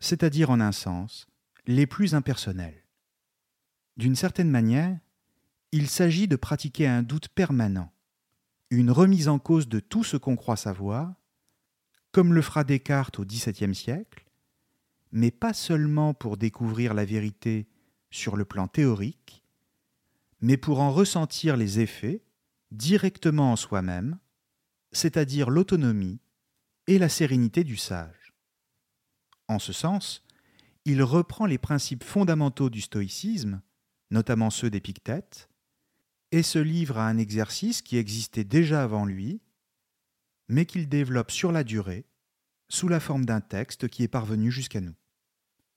c'est-à-dire 0.00 0.50
en 0.50 0.60
un 0.60 0.72
sens, 0.72 1.26
les 1.66 1.86
plus 1.86 2.14
impersonnels. 2.14 2.84
D'une 3.96 4.16
certaine 4.16 4.50
manière, 4.50 4.98
il 5.72 5.88
s'agit 5.88 6.28
de 6.28 6.36
pratiquer 6.36 6.86
un 6.86 7.02
doute 7.02 7.28
permanent, 7.28 7.92
une 8.70 8.90
remise 8.90 9.28
en 9.28 9.38
cause 9.38 9.68
de 9.68 9.80
tout 9.80 10.04
ce 10.04 10.16
qu'on 10.16 10.36
croit 10.36 10.56
savoir, 10.56 11.14
comme 12.12 12.32
le 12.32 12.42
fera 12.42 12.64
Descartes 12.64 13.18
au 13.18 13.24
XVIIe 13.24 13.74
siècle, 13.74 14.24
mais 15.12 15.30
pas 15.30 15.52
seulement 15.52 16.14
pour 16.14 16.36
découvrir 16.36 16.94
la 16.94 17.04
vérité 17.04 17.66
sur 18.10 18.36
le 18.36 18.44
plan 18.44 18.66
théorique, 18.66 19.42
mais 20.40 20.56
pour 20.56 20.80
en 20.80 20.92
ressentir 20.92 21.56
les 21.56 21.80
effets 21.80 22.22
directement 22.70 23.52
en 23.52 23.56
soi-même, 23.56 24.18
c'est-à-dire 24.92 25.50
l'autonomie 25.50 26.20
et 26.86 26.98
la 26.98 27.08
sérénité 27.08 27.64
du 27.64 27.76
sage. 27.76 28.34
En 29.48 29.58
ce 29.58 29.72
sens, 29.72 30.24
il 30.84 31.02
reprend 31.02 31.46
les 31.46 31.58
principes 31.58 32.04
fondamentaux 32.04 32.70
du 32.70 32.80
stoïcisme, 32.80 33.60
notamment 34.10 34.50
ceux 34.50 34.70
d'Épictète, 34.70 35.48
et 36.32 36.42
se 36.42 36.58
livre 36.58 36.98
à 36.98 37.06
un 37.08 37.18
exercice 37.18 37.82
qui 37.82 37.96
existait 37.96 38.44
déjà 38.44 38.82
avant 38.82 39.04
lui, 39.04 39.40
mais 40.48 40.66
qu'il 40.66 40.88
développe 40.88 41.30
sur 41.30 41.52
la 41.52 41.64
durée 41.64 42.06
sous 42.68 42.88
la 42.88 43.00
forme 43.00 43.24
d'un 43.24 43.40
texte 43.40 43.88
qui 43.88 44.02
est 44.02 44.08
parvenu 44.08 44.50
jusqu'à 44.50 44.80
nous. 44.80 44.94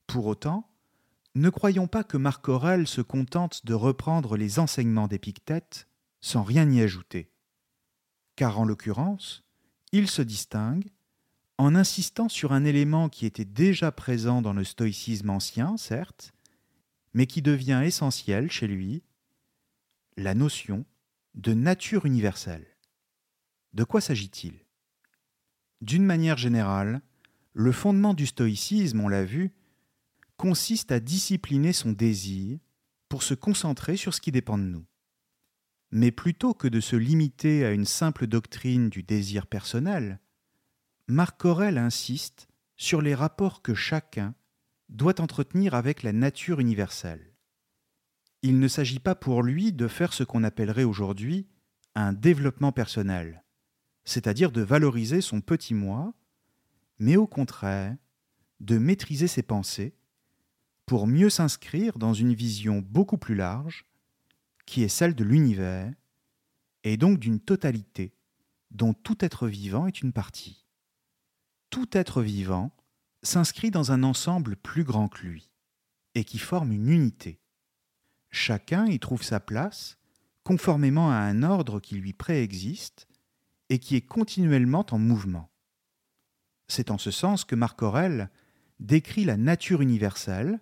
Pour 0.06 0.26
autant, 0.26 0.68
ne 1.34 1.48
croyons 1.48 1.86
pas 1.86 2.04
que 2.04 2.18
Marc 2.18 2.48
Aurèle 2.48 2.86
se 2.86 3.00
contente 3.00 3.64
de 3.64 3.72
reprendre 3.72 4.36
les 4.36 4.58
enseignements 4.58 5.08
d'Épictète 5.08 5.88
sans 6.20 6.42
rien 6.42 6.70
y 6.70 6.82
ajouter, 6.82 7.31
car 8.42 8.58
en 8.58 8.64
l'occurrence, 8.64 9.44
il 9.92 10.08
se 10.08 10.20
distingue 10.20 10.88
en 11.58 11.76
insistant 11.76 12.28
sur 12.28 12.50
un 12.50 12.64
élément 12.64 13.08
qui 13.08 13.24
était 13.24 13.44
déjà 13.44 13.92
présent 13.92 14.42
dans 14.42 14.52
le 14.52 14.64
stoïcisme 14.64 15.30
ancien, 15.30 15.76
certes, 15.76 16.32
mais 17.14 17.26
qui 17.26 17.40
devient 17.40 17.82
essentiel 17.84 18.50
chez 18.50 18.66
lui, 18.66 19.04
la 20.16 20.34
notion 20.34 20.84
de 21.36 21.54
nature 21.54 22.04
universelle. 22.04 22.66
De 23.74 23.84
quoi 23.84 24.00
s'agit-il? 24.00 24.54
D'une 25.80 26.04
manière 26.04 26.36
générale, 26.36 27.00
le 27.52 27.70
fondement 27.70 28.12
du 28.12 28.26
stoïcisme, 28.26 28.98
on 28.98 29.08
l'a 29.08 29.24
vu, 29.24 29.52
consiste 30.36 30.90
à 30.90 30.98
discipliner 30.98 31.72
son 31.72 31.92
désir 31.92 32.58
pour 33.08 33.22
se 33.22 33.34
concentrer 33.34 33.96
sur 33.96 34.12
ce 34.12 34.20
qui 34.20 34.32
dépend 34.32 34.58
de 34.58 34.64
nous. 34.64 34.84
Mais 35.92 36.10
plutôt 36.10 36.54
que 36.54 36.68
de 36.68 36.80
se 36.80 36.96
limiter 36.96 37.64
à 37.66 37.72
une 37.72 37.84
simple 37.84 38.26
doctrine 38.26 38.88
du 38.88 39.02
désir 39.02 39.46
personnel, 39.46 40.20
Marc 41.06 41.44
Aurèle 41.44 41.76
insiste 41.76 42.48
sur 42.76 43.02
les 43.02 43.14
rapports 43.14 43.60
que 43.60 43.74
chacun 43.74 44.34
doit 44.88 45.20
entretenir 45.20 45.74
avec 45.74 46.02
la 46.02 46.12
nature 46.12 46.60
universelle. 46.60 47.34
Il 48.40 48.58
ne 48.58 48.68
s'agit 48.68 48.98
pas 48.98 49.14
pour 49.14 49.42
lui 49.42 49.72
de 49.72 49.86
faire 49.86 50.14
ce 50.14 50.24
qu'on 50.24 50.44
appellerait 50.44 50.84
aujourd'hui 50.84 51.46
un 51.94 52.14
développement 52.14 52.72
personnel, 52.72 53.44
c'est-à-dire 54.04 54.50
de 54.50 54.62
valoriser 54.62 55.20
son 55.20 55.42
petit 55.42 55.74
moi, 55.74 56.14
mais 56.98 57.16
au 57.16 57.26
contraire 57.26 57.96
de 58.60 58.78
maîtriser 58.78 59.26
ses 59.26 59.42
pensées 59.42 59.94
pour 60.86 61.06
mieux 61.06 61.30
s'inscrire 61.30 61.98
dans 61.98 62.14
une 62.14 62.32
vision 62.32 62.80
beaucoup 62.80 63.18
plus 63.18 63.34
large, 63.34 63.84
qui 64.66 64.82
est 64.82 64.88
celle 64.88 65.14
de 65.14 65.24
l'univers, 65.24 65.92
et 66.84 66.96
donc 66.96 67.18
d'une 67.18 67.40
totalité 67.40 68.14
dont 68.70 68.94
tout 68.94 69.24
être 69.24 69.48
vivant 69.48 69.86
est 69.86 70.00
une 70.00 70.12
partie. 70.12 70.66
Tout 71.70 71.88
être 71.96 72.22
vivant 72.22 72.74
s'inscrit 73.22 73.70
dans 73.70 73.92
un 73.92 74.02
ensemble 74.02 74.56
plus 74.56 74.84
grand 74.84 75.08
que 75.08 75.26
lui, 75.26 75.50
et 76.14 76.24
qui 76.24 76.38
forme 76.38 76.72
une 76.72 76.88
unité. 76.88 77.40
Chacun 78.30 78.86
y 78.86 78.98
trouve 78.98 79.22
sa 79.22 79.40
place, 79.40 79.98
conformément 80.42 81.10
à 81.10 81.16
un 81.16 81.42
ordre 81.42 81.80
qui 81.80 81.96
lui 81.96 82.12
préexiste 82.12 83.06
et 83.68 83.78
qui 83.78 83.94
est 83.96 84.06
continuellement 84.06 84.84
en 84.90 84.98
mouvement. 84.98 85.50
C'est 86.66 86.90
en 86.90 86.98
ce 86.98 87.10
sens 87.10 87.44
que 87.44 87.54
Marc 87.54 87.82
Aurèle 87.82 88.30
décrit 88.80 89.24
la 89.24 89.36
nature 89.36 89.82
universelle 89.82 90.60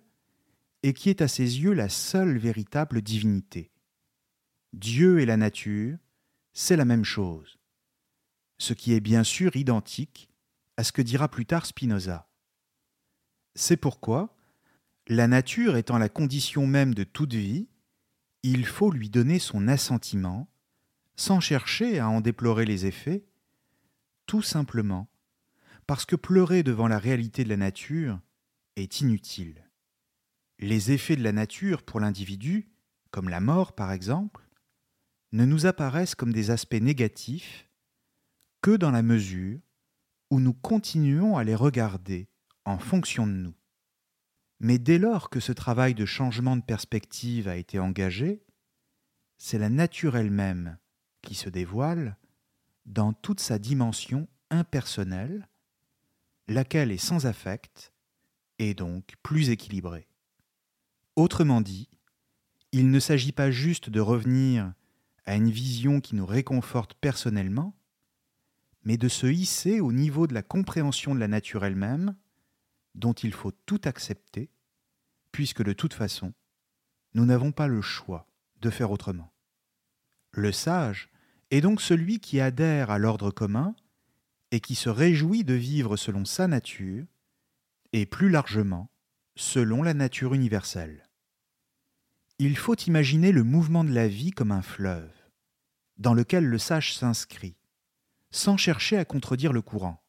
et 0.83 0.93
qui 0.93 1.09
est 1.09 1.21
à 1.21 1.27
ses 1.27 1.61
yeux 1.61 1.73
la 1.73 1.89
seule 1.89 2.37
véritable 2.37 3.01
divinité. 3.01 3.70
Dieu 4.73 5.19
et 5.19 5.25
la 5.25 5.37
nature, 5.37 5.97
c'est 6.53 6.75
la 6.75 6.85
même 6.85 7.03
chose, 7.03 7.59
ce 8.57 8.73
qui 8.73 8.93
est 8.93 8.99
bien 8.99 9.23
sûr 9.23 9.55
identique 9.55 10.29
à 10.77 10.83
ce 10.83 10.91
que 10.91 11.01
dira 11.01 11.27
plus 11.27 11.45
tard 11.45 11.65
Spinoza. 11.65 12.29
C'est 13.55 13.77
pourquoi, 13.77 14.35
la 15.07 15.27
nature 15.27 15.75
étant 15.75 15.97
la 15.97 16.09
condition 16.09 16.67
même 16.67 16.93
de 16.93 17.03
toute 17.03 17.33
vie, 17.33 17.67
il 18.43 18.65
faut 18.65 18.91
lui 18.91 19.09
donner 19.09 19.39
son 19.39 19.67
assentiment, 19.67 20.47
sans 21.15 21.39
chercher 21.39 21.99
à 21.99 22.09
en 22.09 22.21
déplorer 22.21 22.65
les 22.65 22.85
effets, 22.85 23.25
tout 24.25 24.41
simplement 24.41 25.11
parce 25.91 26.05
que 26.05 26.15
pleurer 26.15 26.63
devant 26.63 26.87
la 26.87 26.99
réalité 26.99 27.43
de 27.43 27.49
la 27.49 27.57
nature 27.57 28.19
est 28.77 29.01
inutile. 29.01 29.69
Les 30.59 30.91
effets 30.91 31.17
de 31.17 31.23
la 31.23 31.33
nature 31.33 31.83
pour 31.83 31.99
l'individu, 31.99 32.69
comme 33.09 33.27
la 33.27 33.41
mort 33.41 33.73
par 33.73 33.91
exemple, 33.91 34.47
ne 35.31 35.45
nous 35.45 35.65
apparaissent 35.65 36.15
comme 36.15 36.33
des 36.33 36.51
aspects 36.51 36.73
négatifs 36.81 37.69
que 38.61 38.75
dans 38.75 38.91
la 38.91 39.01
mesure 39.01 39.59
où 40.29 40.39
nous 40.39 40.53
continuons 40.53 41.37
à 41.37 41.43
les 41.43 41.55
regarder 41.55 42.29
en 42.65 42.77
fonction 42.77 43.27
de 43.27 43.33
nous. 43.33 43.55
Mais 44.59 44.77
dès 44.77 44.99
lors 44.99 45.29
que 45.29 45.39
ce 45.39 45.51
travail 45.51 45.95
de 45.95 46.05
changement 46.05 46.55
de 46.55 46.61
perspective 46.61 47.47
a 47.47 47.55
été 47.55 47.79
engagé, 47.79 48.43
c'est 49.37 49.57
la 49.57 49.69
nature 49.69 50.15
elle-même 50.15 50.77
qui 51.21 51.33
se 51.33 51.49
dévoile 51.49 52.17
dans 52.85 53.13
toute 53.13 53.39
sa 53.39 53.57
dimension 53.57 54.27
impersonnelle, 54.49 55.47
laquelle 56.47 56.91
est 56.91 56.97
sans 56.97 57.25
affect 57.25 57.91
et 58.59 58.73
donc 58.73 59.15
plus 59.23 59.49
équilibrée. 59.49 60.07
Autrement 61.15 61.61
dit, 61.61 61.89
il 62.71 62.91
ne 62.91 62.99
s'agit 62.99 63.31
pas 63.31 63.51
juste 63.51 63.89
de 63.89 63.99
revenir 63.99 64.73
à 65.25 65.35
une 65.35 65.51
vision 65.51 66.01
qui 66.01 66.15
nous 66.15 66.25
réconforte 66.25 66.93
personnellement, 66.95 67.75
mais 68.83 68.97
de 68.97 69.07
se 69.07 69.27
hisser 69.27 69.79
au 69.79 69.91
niveau 69.91 70.27
de 70.27 70.33
la 70.33 70.41
compréhension 70.41 71.13
de 71.13 71.19
la 71.19 71.27
nature 71.27 71.63
elle-même, 71.63 72.15
dont 72.95 73.13
il 73.13 73.33
faut 73.33 73.51
tout 73.51 73.81
accepter, 73.85 74.49
puisque 75.31 75.63
de 75.63 75.73
toute 75.73 75.93
façon, 75.93 76.33
nous 77.13 77.25
n'avons 77.25 77.51
pas 77.51 77.67
le 77.67 77.81
choix 77.81 78.27
de 78.61 78.69
faire 78.69 78.91
autrement. 78.91 79.33
Le 80.31 80.51
sage 80.51 81.09
est 81.51 81.61
donc 81.61 81.81
celui 81.81 82.19
qui 82.19 82.39
adhère 82.39 82.89
à 82.89 82.97
l'ordre 82.97 83.31
commun 83.31 83.75
et 84.51 84.59
qui 84.59 84.75
se 84.75 84.89
réjouit 84.89 85.43
de 85.43 85.53
vivre 85.53 85.97
selon 85.97 86.25
sa 86.25 86.47
nature, 86.47 87.05
et 87.93 88.05
plus 88.05 88.29
largement, 88.29 88.89
selon 89.35 89.83
la 89.83 89.93
nature 89.93 90.33
universelle. 90.33 91.09
Il 92.43 92.57
faut 92.57 92.75
imaginer 92.75 93.31
le 93.31 93.43
mouvement 93.43 93.83
de 93.83 93.93
la 93.93 94.07
vie 94.07 94.31
comme 94.31 94.51
un 94.51 94.63
fleuve, 94.63 95.13
dans 95.97 96.15
lequel 96.15 96.43
le 96.43 96.57
sage 96.57 96.95
s'inscrit, 96.95 97.55
sans 98.31 98.57
chercher 98.57 98.97
à 98.97 99.05
contredire 99.05 99.53
le 99.53 99.61
courant. 99.61 100.03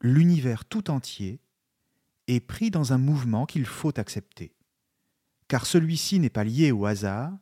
L'univers 0.00 0.64
tout 0.64 0.90
entier 0.90 1.40
est 2.26 2.40
pris 2.40 2.72
dans 2.72 2.92
un 2.92 2.98
mouvement 2.98 3.46
qu'il 3.46 3.64
faut 3.64 3.96
accepter, 3.96 4.56
car 5.46 5.66
celui-ci 5.66 6.18
n'est 6.18 6.30
pas 6.30 6.42
lié 6.42 6.72
au 6.72 6.84
hasard, 6.84 7.32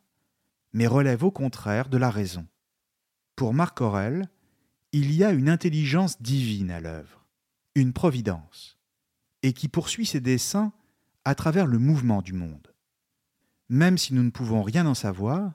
mais 0.74 0.86
relève 0.86 1.24
au 1.24 1.30
contraire 1.30 1.88
de 1.88 1.96
la 1.96 2.10
raison. 2.10 2.46
Pour 3.36 3.54
Marc 3.54 3.80
Aurèle, 3.80 4.28
il 4.92 5.14
y 5.14 5.24
a 5.24 5.30
une 5.30 5.48
intelligence 5.48 6.20
divine 6.20 6.72
à 6.72 6.80
l'œuvre, 6.80 7.24
une 7.74 7.94
providence, 7.94 8.76
et 9.42 9.54
qui 9.54 9.68
poursuit 9.68 10.04
ses 10.04 10.20
desseins 10.20 10.74
à 11.24 11.34
travers 11.34 11.66
le 11.66 11.78
mouvement 11.78 12.20
du 12.20 12.34
monde. 12.34 12.67
Même 13.68 13.98
si 13.98 14.14
nous 14.14 14.22
ne 14.22 14.30
pouvons 14.30 14.62
rien 14.62 14.86
en 14.86 14.94
savoir, 14.94 15.52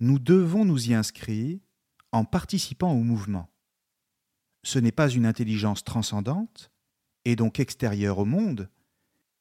nous 0.00 0.18
devons 0.18 0.64
nous 0.64 0.90
y 0.90 0.94
inscrire 0.94 1.58
en 2.12 2.24
participant 2.24 2.92
au 2.92 3.02
mouvement. 3.02 3.50
Ce 4.62 4.78
n'est 4.78 4.92
pas 4.92 5.08
une 5.08 5.26
intelligence 5.26 5.84
transcendante, 5.84 6.70
et 7.24 7.36
donc 7.36 7.58
extérieure 7.58 8.18
au 8.18 8.24
monde, 8.24 8.70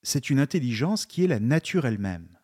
c'est 0.01 0.29
une 0.29 0.39
intelligence 0.39 1.05
qui 1.05 1.23
est 1.23 1.27
la 1.27 1.39
nature 1.39 1.85
elle-même. 1.85 2.39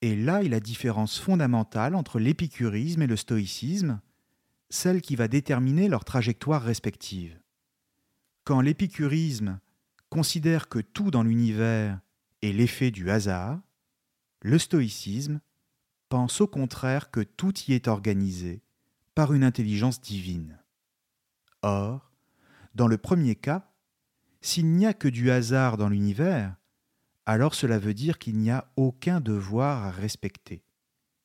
Et 0.00 0.16
là 0.16 0.42
est 0.42 0.48
la 0.48 0.60
différence 0.60 1.18
fondamentale 1.18 1.94
entre 1.94 2.18
l'épicurisme 2.18 3.02
et 3.02 3.06
le 3.06 3.16
stoïcisme, 3.16 4.00
celle 4.70 5.02
qui 5.02 5.16
va 5.16 5.28
déterminer 5.28 5.88
leur 5.88 6.04
trajectoire 6.04 6.62
respective. 6.62 7.38
Quand 8.44 8.60
l'épicurisme 8.60 9.60
considère 10.08 10.68
que 10.68 10.78
tout 10.78 11.10
dans 11.10 11.22
l'univers 11.22 12.00
est 12.42 12.52
l'effet 12.52 12.90
du 12.90 13.10
hasard, 13.10 13.60
le 14.40 14.58
stoïcisme 14.58 15.40
pense 16.08 16.40
au 16.40 16.46
contraire 16.46 17.10
que 17.10 17.20
tout 17.20 17.52
y 17.68 17.72
est 17.72 17.88
organisé 17.88 18.62
par 19.14 19.34
une 19.34 19.44
intelligence 19.44 20.00
divine. 20.00 20.58
Or, 21.62 22.12
dans 22.74 22.86
le 22.86 22.98
premier 22.98 23.34
cas, 23.34 23.70
s'il 24.40 24.66
n'y 24.66 24.86
a 24.86 24.94
que 24.94 25.08
du 25.08 25.30
hasard 25.30 25.76
dans 25.76 25.88
l'univers, 25.88 26.54
alors 27.26 27.54
cela 27.54 27.78
veut 27.78 27.94
dire 27.94 28.18
qu'il 28.18 28.38
n'y 28.38 28.50
a 28.50 28.70
aucun 28.76 29.20
devoir 29.20 29.84
à 29.84 29.90
respecter, 29.90 30.62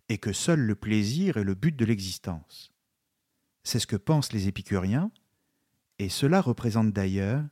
et 0.09 0.17
que 0.17 0.33
seul 0.33 0.59
le 0.59 0.75
plaisir 0.75 1.37
est 1.37 1.43
le 1.43 1.53
but 1.53 1.75
de 1.75 1.85
l'existence. 1.85 2.73
C'est 3.63 3.79
ce 3.79 3.87
que 3.87 3.95
pensent 3.95 4.33
les 4.33 4.47
épicuriens, 4.47 5.11
et 5.99 6.09
cela 6.09 6.41
représente 6.41 6.91
d'ailleurs 6.91 7.45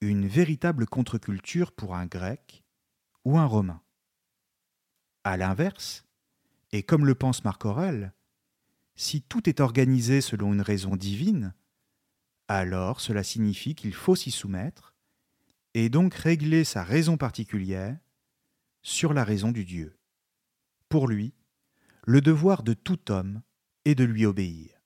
une 0.00 0.26
véritable 0.26 0.86
contre-culture 0.86 1.72
pour 1.72 1.94
un 1.94 2.06
grec 2.06 2.64
ou 3.24 3.38
un 3.38 3.46
romain. 3.46 3.82
À 5.24 5.36
l'inverse, 5.36 6.04
et 6.72 6.82
comme 6.82 7.06
le 7.06 7.14
pense 7.14 7.44
Marc 7.44 7.64
Aurèle, 7.64 8.12
si 8.94 9.22
tout 9.22 9.48
est 9.48 9.60
organisé 9.60 10.20
selon 10.20 10.52
une 10.52 10.60
raison 10.60 10.96
divine, 10.96 11.54
alors 12.48 13.00
cela 13.00 13.22
signifie 13.22 13.74
qu'il 13.74 13.94
faut 13.94 14.16
s'y 14.16 14.30
soumettre 14.30 14.94
et 15.74 15.88
donc 15.88 16.14
régler 16.14 16.64
sa 16.64 16.82
raison 16.82 17.16
particulière 17.16 17.96
sur 18.82 19.14
la 19.14 19.24
raison 19.24 19.52
du 19.52 19.64
Dieu. 19.64 19.96
Pour 20.88 21.08
lui, 21.08 21.32
le 22.04 22.20
devoir 22.20 22.62
de 22.62 22.74
tout 22.74 23.10
homme 23.10 23.42
est 23.84 23.94
de 23.94 24.04
lui 24.04 24.26
obéir 24.26 24.82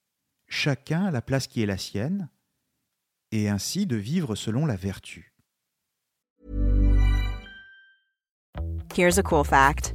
chacun 0.48 1.06
à 1.06 1.10
la 1.10 1.22
place 1.22 1.46
qui 1.46 1.62
est 1.62 1.66
la 1.66 1.78
sienne, 1.78 2.28
et 3.32 3.48
ainsi 3.48 3.86
de 3.86 3.96
vivre 3.96 4.34
selon 4.34 4.66
la 4.66 4.76
vertu. 4.76 5.32
Here's 8.94 9.18
a 9.18 9.22
cool 9.22 9.44
fact 9.44 9.94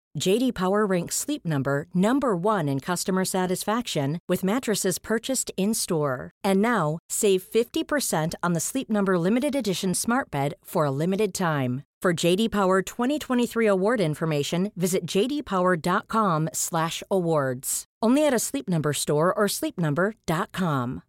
JD 0.19 0.53
Power 0.53 0.85
ranks 0.85 1.15
Sleep 1.15 1.45
Number 1.45 1.87
number 1.93 2.35
1 2.35 2.67
in 2.67 2.81
customer 2.81 3.23
satisfaction 3.25 4.19
with 4.27 4.43
mattresses 4.43 4.99
purchased 4.99 5.51
in-store. 5.57 6.31
And 6.43 6.61
now, 6.61 6.99
save 7.09 7.41
50% 7.43 8.33
on 8.43 8.53
the 8.53 8.59
Sleep 8.59 8.87
Number 8.89 9.17
limited 9.17 9.55
edition 9.55 9.95
Smart 9.95 10.29
Bed 10.29 10.53
for 10.63 10.85
a 10.85 10.91
limited 10.91 11.33
time. 11.33 11.83
For 12.01 12.13
JD 12.13 12.51
Power 12.51 12.81
2023 12.81 13.65
award 13.67 14.01
information, 14.01 14.71
visit 14.75 15.05
jdpower.com/awards. 15.05 17.85
Only 18.01 18.25
at 18.25 18.33
a 18.33 18.39
Sleep 18.39 18.67
Number 18.67 18.93
store 18.93 19.31
or 19.31 19.47
sleepnumber.com. 19.47 21.03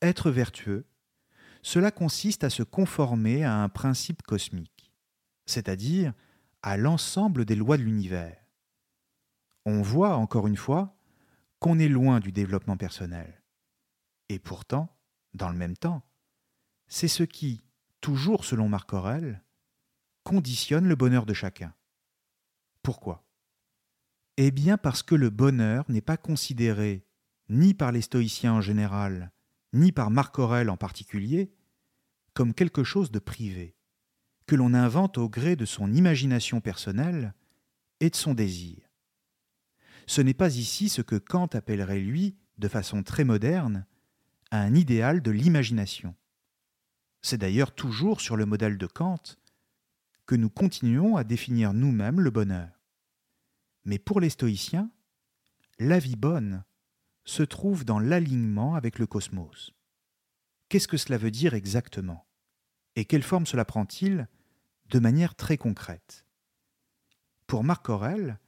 Être 0.00 0.30
vertueux, 0.30 0.84
cela 1.60 1.90
consiste 1.90 2.44
à 2.44 2.50
se 2.50 2.62
conformer 2.62 3.42
à 3.42 3.62
un 3.62 3.68
principe 3.68 4.22
cosmique, 4.22 4.92
c'est-à-dire 5.44 6.14
à 6.62 6.76
l'ensemble 6.76 7.44
des 7.44 7.56
lois 7.56 7.76
de 7.76 7.82
l'univers. 7.82 8.36
On 9.66 9.82
voit, 9.82 10.16
encore 10.16 10.46
une 10.46 10.56
fois, 10.56 10.96
qu'on 11.58 11.78
est 11.78 11.88
loin 11.88 12.20
du 12.20 12.32
développement 12.32 12.76
personnel. 12.76 13.42
Et 14.28 14.38
pourtant, 14.38 14.96
dans 15.34 15.50
le 15.50 15.56
même 15.56 15.76
temps, 15.76 16.02
c'est 16.88 17.08
ce 17.08 17.22
qui, 17.22 17.60
toujours 18.00 18.44
selon 18.44 18.68
Marc 18.68 18.92
Aurèle, 18.92 19.42
conditionne 20.24 20.88
le 20.88 20.96
bonheur 20.96 21.26
de 21.26 21.34
chacun. 21.34 21.74
Pourquoi? 22.82 23.24
Eh 24.36 24.50
bien 24.50 24.78
parce 24.78 25.02
que 25.02 25.14
le 25.14 25.30
bonheur 25.30 25.84
n'est 25.88 26.00
pas 26.00 26.16
considéré, 26.16 27.06
ni 27.48 27.74
par 27.74 27.92
les 27.92 28.02
stoïciens 28.02 28.54
en 28.54 28.60
général, 28.60 29.32
ni 29.72 29.92
par 29.92 30.10
Marc 30.10 30.38
Aurèle 30.38 30.70
en 30.70 30.76
particulier, 30.76 31.52
comme 32.32 32.54
quelque 32.54 32.84
chose 32.84 33.10
de 33.10 33.18
privé, 33.18 33.76
que 34.50 34.56
l'on 34.56 34.74
invente 34.74 35.16
au 35.16 35.28
gré 35.28 35.54
de 35.54 35.64
son 35.64 35.92
imagination 35.92 36.60
personnelle 36.60 37.34
et 38.00 38.10
de 38.10 38.16
son 38.16 38.34
désir. 38.34 38.78
Ce 40.08 40.20
n'est 40.20 40.34
pas 40.34 40.56
ici 40.56 40.88
ce 40.88 41.02
que 41.02 41.14
Kant 41.14 41.46
appellerait, 41.52 42.00
lui, 42.00 42.36
de 42.58 42.66
façon 42.66 43.04
très 43.04 43.22
moderne, 43.22 43.86
un 44.50 44.74
idéal 44.74 45.22
de 45.22 45.30
l'imagination. 45.30 46.16
C'est 47.22 47.38
d'ailleurs 47.38 47.72
toujours 47.72 48.20
sur 48.20 48.34
le 48.34 48.44
modèle 48.44 48.76
de 48.76 48.88
Kant 48.88 49.22
que 50.26 50.34
nous 50.34 50.50
continuons 50.50 51.16
à 51.16 51.22
définir 51.22 51.72
nous-mêmes 51.72 52.20
le 52.20 52.30
bonheur. 52.30 52.72
Mais 53.84 54.00
pour 54.00 54.18
les 54.18 54.30
stoïciens, 54.30 54.90
la 55.78 56.00
vie 56.00 56.16
bonne 56.16 56.64
se 57.24 57.44
trouve 57.44 57.84
dans 57.84 58.00
l'alignement 58.00 58.74
avec 58.74 58.98
le 58.98 59.06
cosmos. 59.06 59.70
Qu'est-ce 60.68 60.88
que 60.88 60.96
cela 60.96 61.18
veut 61.18 61.30
dire 61.30 61.54
exactement? 61.54 62.26
Et 62.96 63.04
quelle 63.04 63.22
forme 63.22 63.46
cela 63.46 63.64
prend-il? 63.64 64.26
De 64.90 64.98
manière 64.98 65.36
très 65.36 65.56
concrète 65.56 66.26
Pour 67.46 67.62
Marc 67.62 67.88
Aurèle, 67.88 68.40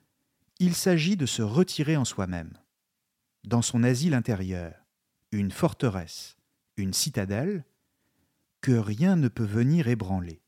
il 0.58 0.74
s'agit 0.74 1.16
de 1.16 1.26
se 1.26 1.42
retirer 1.42 1.96
en 1.96 2.04
soi-même, 2.04 2.52
dans 3.44 3.62
son 3.62 3.84
asile 3.84 4.12
intérieur, 4.12 4.74
une 5.30 5.52
forteresse, 5.52 6.36
une 6.76 6.92
citadelle, 6.92 7.64
que 8.60 8.72
rien 8.72 9.14
ne 9.14 9.28
peut 9.28 9.44
venir 9.44 9.86
ébranler. 9.86 10.42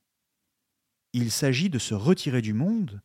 Il 1.12 1.30
s'agit 1.30 1.70
de 1.70 1.78
se 1.78 1.94
retirer 1.94 2.42
du 2.42 2.54
monde 2.54 3.00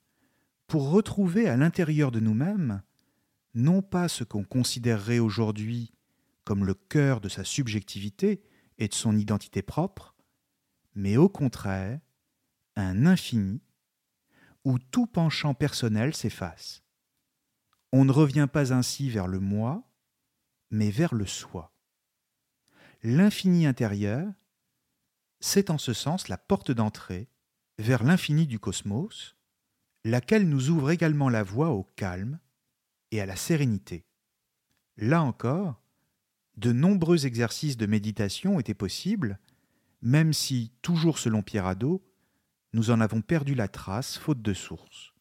pour 0.65 0.89
retrouver 0.89 1.47
à 1.47 1.57
l'intérieur 1.57 2.11
de 2.11 2.19
nous-mêmes 2.19 2.81
non 3.53 3.81
pas 3.83 4.07
ce 4.07 4.23
qu'on 4.23 4.43
considérerait 4.43 5.19
aujourd'hui 5.19 5.91
comme 6.43 6.65
le 6.65 6.73
cœur 6.73 7.21
de 7.21 7.29
sa 7.29 7.43
subjectivité 7.43 8.41
et 8.79 8.87
de 8.87 8.93
son 8.95 9.15
identité 9.15 9.61
propre, 9.61 10.15
mais 10.95 11.17
au 11.17 11.29
contraire 11.29 11.99
un 12.81 13.05
infini 13.05 13.61
où 14.65 14.77
tout 14.79 15.07
penchant 15.07 15.53
personnel 15.53 16.13
s'efface. 16.15 16.83
On 17.91 18.05
ne 18.05 18.11
revient 18.11 18.47
pas 18.51 18.73
ainsi 18.73 19.09
vers 19.09 19.27
le 19.27 19.39
moi, 19.39 19.83
mais 20.69 20.91
vers 20.91 21.15
le 21.15 21.25
soi. 21.25 21.73
L'infini 23.01 23.65
intérieur 23.65 24.31
c'est 25.39 25.69
en 25.69 25.77
ce 25.77 25.93
sens 25.93 26.27
la 26.27 26.37
porte 26.37 26.71
d'entrée 26.71 27.29
vers 27.77 28.03
l'infini 28.03 28.45
du 28.45 28.59
cosmos, 28.59 29.37
laquelle 30.03 30.47
nous 30.49 30.69
ouvre 30.69 30.91
également 30.91 31.29
la 31.29 31.43
voie 31.43 31.69
au 31.69 31.83
calme 31.95 32.39
et 33.11 33.21
à 33.21 33.25
la 33.25 33.35
sérénité. 33.35 34.05
Là 34.97 35.23
encore, 35.23 35.81
de 36.57 36.73
nombreux 36.73 37.25
exercices 37.25 37.77
de 37.77 37.85
méditation 37.85 38.59
étaient 38.59 38.73
possibles, 38.73 39.39
même 40.01 40.33
si, 40.33 40.73
toujours 40.81 41.19
selon 41.19 41.41
Pierre 41.41 41.67
nous 42.73 42.91
en 42.91 43.01
avons 43.01 43.21
perdu 43.21 43.55
la 43.55 43.67
trace 43.67 44.17
faute 44.17 44.41
de 44.41 44.53
source. 44.53 45.13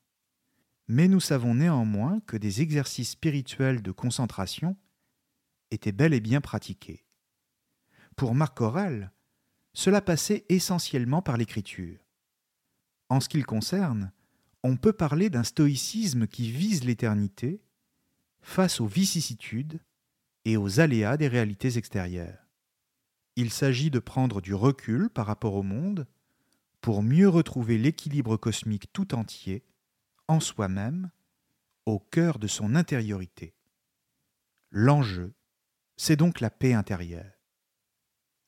Mais 0.86 1.08
nous 1.08 1.20
savons 1.20 1.54
néanmoins 1.54 2.20
que 2.20 2.36
des 2.36 2.62
exercices 2.62 3.10
spirituels 3.10 3.82
de 3.82 3.92
concentration 3.92 4.76
étaient 5.70 5.92
bel 5.92 6.14
et 6.14 6.20
bien 6.20 6.40
pratiqués. 6.40 7.04
Pour 8.16 8.34
Marc 8.34 8.60
Aurèle, 8.60 9.12
cela 9.74 10.00
passait 10.00 10.44
essentiellement 10.48 11.22
par 11.22 11.36
l'écriture. 11.36 11.98
En 13.10 13.20
ce 13.20 13.28
qui 13.28 13.38
le 13.38 13.44
concerne, 13.44 14.12
on 14.62 14.76
peut 14.76 14.92
parler 14.92 15.30
d'un 15.30 15.44
stoïcisme 15.44 16.26
qui 16.26 16.50
vise 16.50 16.84
l'éternité 16.84 17.62
face 18.40 18.80
aux 18.80 18.86
vicissitudes 18.86 19.80
et 20.44 20.56
aux 20.56 20.80
aléas 20.80 21.16
des 21.16 21.28
réalités 21.28 21.76
extérieures. 21.76 22.48
Il 23.36 23.50
s'agit 23.50 23.90
de 23.90 23.98
prendre 23.98 24.40
du 24.40 24.54
recul 24.54 25.10
par 25.10 25.26
rapport 25.26 25.54
au 25.54 25.62
monde 25.62 26.06
pour 26.80 27.02
mieux 27.02 27.28
retrouver 27.28 27.78
l'équilibre 27.78 28.36
cosmique 28.36 28.92
tout 28.92 29.14
entier, 29.14 29.64
en 30.28 30.40
soi-même, 30.40 31.10
au 31.86 31.98
cœur 31.98 32.38
de 32.38 32.46
son 32.46 32.74
intériorité. 32.74 33.54
L'enjeu, 34.70 35.34
c'est 35.96 36.16
donc 36.16 36.40
la 36.40 36.50
paix 36.50 36.74
intérieure. 36.74 37.32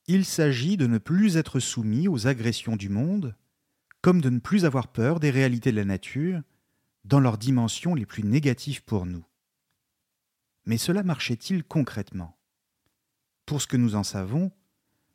Il 0.07 0.25
s'agit 0.25 0.77
de 0.77 0.87
ne 0.87 0.97
plus 0.97 1.37
être 1.37 1.59
soumis 1.59 2.07
aux 2.07 2.27
agressions 2.27 2.75
du 2.75 2.89
monde, 2.89 3.35
comme 4.01 4.21
de 4.21 4.29
ne 4.29 4.39
plus 4.39 4.65
avoir 4.65 4.87
peur 4.91 5.19
des 5.19 5.29
réalités 5.29 5.71
de 5.71 5.77
la 5.77 5.85
nature 5.85 6.41
dans 7.05 7.19
leurs 7.19 7.37
dimensions 7.37 7.95
les 7.95 8.05
plus 8.05 8.23
négatives 8.23 8.83
pour 8.83 9.05
nous. 9.05 9.25
Mais 10.65 10.77
cela 10.77 11.03
marchait-il 11.03 11.63
concrètement? 11.63 12.37
Pour 13.45 13.61
ce 13.61 13.67
que 13.67 13.77
nous 13.77 13.95
en 13.95 14.03
savons, 14.03 14.51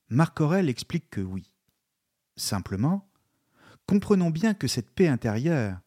Marc 0.09 0.41
Aurèle 0.41 0.69
explique 0.69 1.11
que 1.11 1.21
oui. 1.21 1.53
Simplement, 2.37 3.11
comprenons 3.87 4.31
bien 4.31 4.55
que 4.55 4.69
cette 4.69 4.91
paix 4.91 5.09
intérieure, 5.09 5.81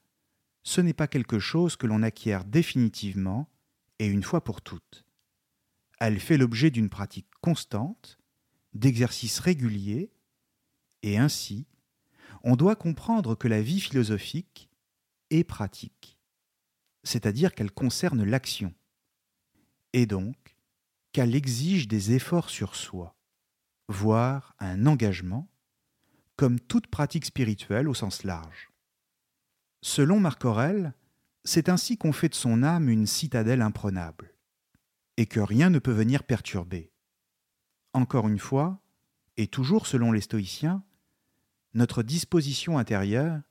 ce 0.64 0.82
n'est 0.82 0.94
pas 0.94 1.08
quelque 1.08 1.40
chose 1.40 1.76
que 1.76 1.88
l'on 1.88 2.04
acquiert 2.04 2.44
définitivement 2.44 3.50
et 4.00 4.08
une 4.08 4.24
fois 4.24 4.44
pour 4.44 4.62
toutes. 4.62 5.06
Elle 6.00 6.20
fait 6.20 6.38
l'objet 6.38 6.72
d'une 6.72 6.90
pratique 6.90 7.30
constante 7.42 8.20
d'exercices 8.74 9.40
réguliers, 9.40 10.12
et 11.02 11.18
ainsi, 11.18 11.66
on 12.44 12.56
doit 12.56 12.76
comprendre 12.76 13.36
que 13.36 13.48
la 13.48 13.62
vie 13.62 13.82
philosophique 13.82 14.70
est 15.30 15.44
pratique, 15.44 16.18
c'est-à-dire 17.04 17.54
qu'elle 17.54 17.72
concerne 17.72 18.24
l'action, 18.24 18.74
et 19.94 20.06
donc 20.06 20.58
qu'elle 21.12 21.36
exige 21.36 21.88
des 21.88 22.14
efforts 22.14 22.50
sur 22.50 22.76
soi, 22.76 23.16
voire 23.88 24.56
un 24.60 24.86
engagement, 24.86 25.50
comme 26.40 26.62
toute 26.62 26.88
pratique 26.88 27.26
spirituelle 27.26 27.90
au 27.90 27.94
sens 27.94 28.24
large. 28.24 28.72
Selon 29.82 30.22
Marc 30.22 30.46
Aurèle, 30.46 30.94
c'est 31.44 31.68
ainsi 31.68 31.98
qu'on 31.98 32.14
fait 32.14 32.30
de 32.30 32.34
son 32.34 32.64
âme 32.64 32.88
une 32.88 33.08
citadelle 33.08 33.62
imprenable, 33.62 34.34
et 35.18 35.26
que 35.26 35.42
rien 35.42 35.70
ne 35.70 35.80
peut 35.80 35.92
venir 35.92 36.24
perturber. 36.24 36.94
Encore 37.92 38.30
une 38.30 38.40
fois, 38.40 38.82
et 39.36 39.48
toujours 39.48 39.86
selon 39.86 40.14
les 40.14 40.22
stoïciens, 40.22 40.82
notre 41.74 42.04
disposition 42.04 42.78
intérieure 42.78 43.42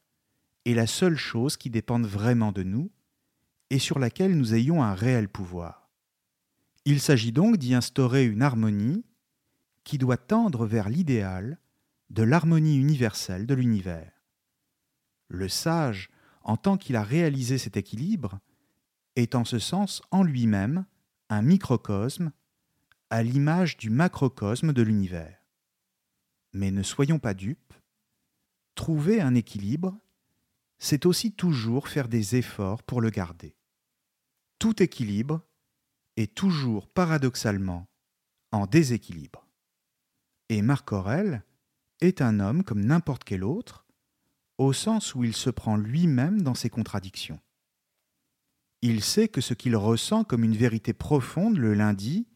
est 0.65 0.73
la 0.73 0.87
seule 0.87 1.19
chose 1.19 1.59
qui 1.59 1.69
dépende 1.69 2.07
vraiment 2.07 2.53
de 2.53 2.63
nous 2.63 2.91
et 3.69 3.79
sur 3.79 3.99
laquelle 3.99 4.35
nous 4.35 4.55
ayons 4.55 4.83
un 4.83 4.95
réel 4.95 5.29
pouvoir. 5.29 5.91
Il 6.87 7.01
s'agit 7.01 7.33
donc 7.33 7.59
d'y 7.59 7.75
instaurer 7.75 8.25
une 8.25 8.41
harmonie 8.41 9.05
qui 9.85 9.99
doit 9.99 10.17
tendre 10.17 10.65
vers 10.65 10.89
l'idéal 10.89 11.59
de 12.11 12.23
l'harmonie 12.23 12.79
universelle 12.79 13.47
de 13.47 13.55
l'univers. 13.55 14.13
Le 15.29 15.49
sage, 15.49 16.11
en 16.43 16.57
tant 16.57 16.77
qu'il 16.77 16.97
a 16.97 17.03
réalisé 17.03 17.59
cet 17.59 17.77
équilibre, 17.77 18.41
est 19.17 19.35
en 19.35 19.45
ce 19.45 19.59
sens 19.59 20.01
en 20.11 20.23
lui-même 20.23 20.87
un 21.29 21.43
microcosme 21.43 22.33
à 23.11 23.23
l'image 23.23 23.77
du 23.77 23.91
macrocosme 23.91 24.73
de 24.73 24.83
l'univers. 24.83 25.39
Mais 26.53 26.71
ne 26.71 26.83
soyons 26.83 27.19
pas 27.19 27.35
dupes, 27.35 27.75
trouver 28.75 29.21
un 29.21 29.35
équilibre, 29.35 29.99
c'est 30.79 31.07
aussi 31.07 31.33
toujours 31.33 31.89
faire 31.89 32.09
des 32.09 32.37
efforts 32.37 32.83
pour 32.83 33.01
le 33.01 33.11
garder. 33.11 33.57
Tout 34.59 34.83
équilibre 34.83 35.43
est 36.17 36.35
toujours 36.35 36.89
paradoxalement 36.89 37.87
en 38.53 38.67
déséquilibre. 38.67 39.47
Et 40.49 40.63
Marc 40.63 40.93
Aurèle 40.93 41.45
est 42.01 42.23
un 42.23 42.41
homme 42.41 42.65
comme 42.65 42.85
n'importe 42.85 43.25
quel 43.25 43.45
autre, 43.45 43.87
au 44.59 44.73
sens 44.73 45.15
où 45.15 45.25
il 45.25 45.35
se 45.35 45.51
prend 45.51 45.77
lui-même 45.77 46.43
dans 46.43 46.55
ses 46.55 46.71
contradictions. 46.71 47.41
Il 48.83 49.03
sait 49.03 49.29
que 49.29 49.41
ce 49.41 49.55
qu'il 49.55 49.77
ressent 49.77 50.25
comme 50.25 50.45
une 50.45 50.57
vérité 50.57 50.93
profonde 50.93 51.57
le 51.57 51.75
lundi, 51.75 52.29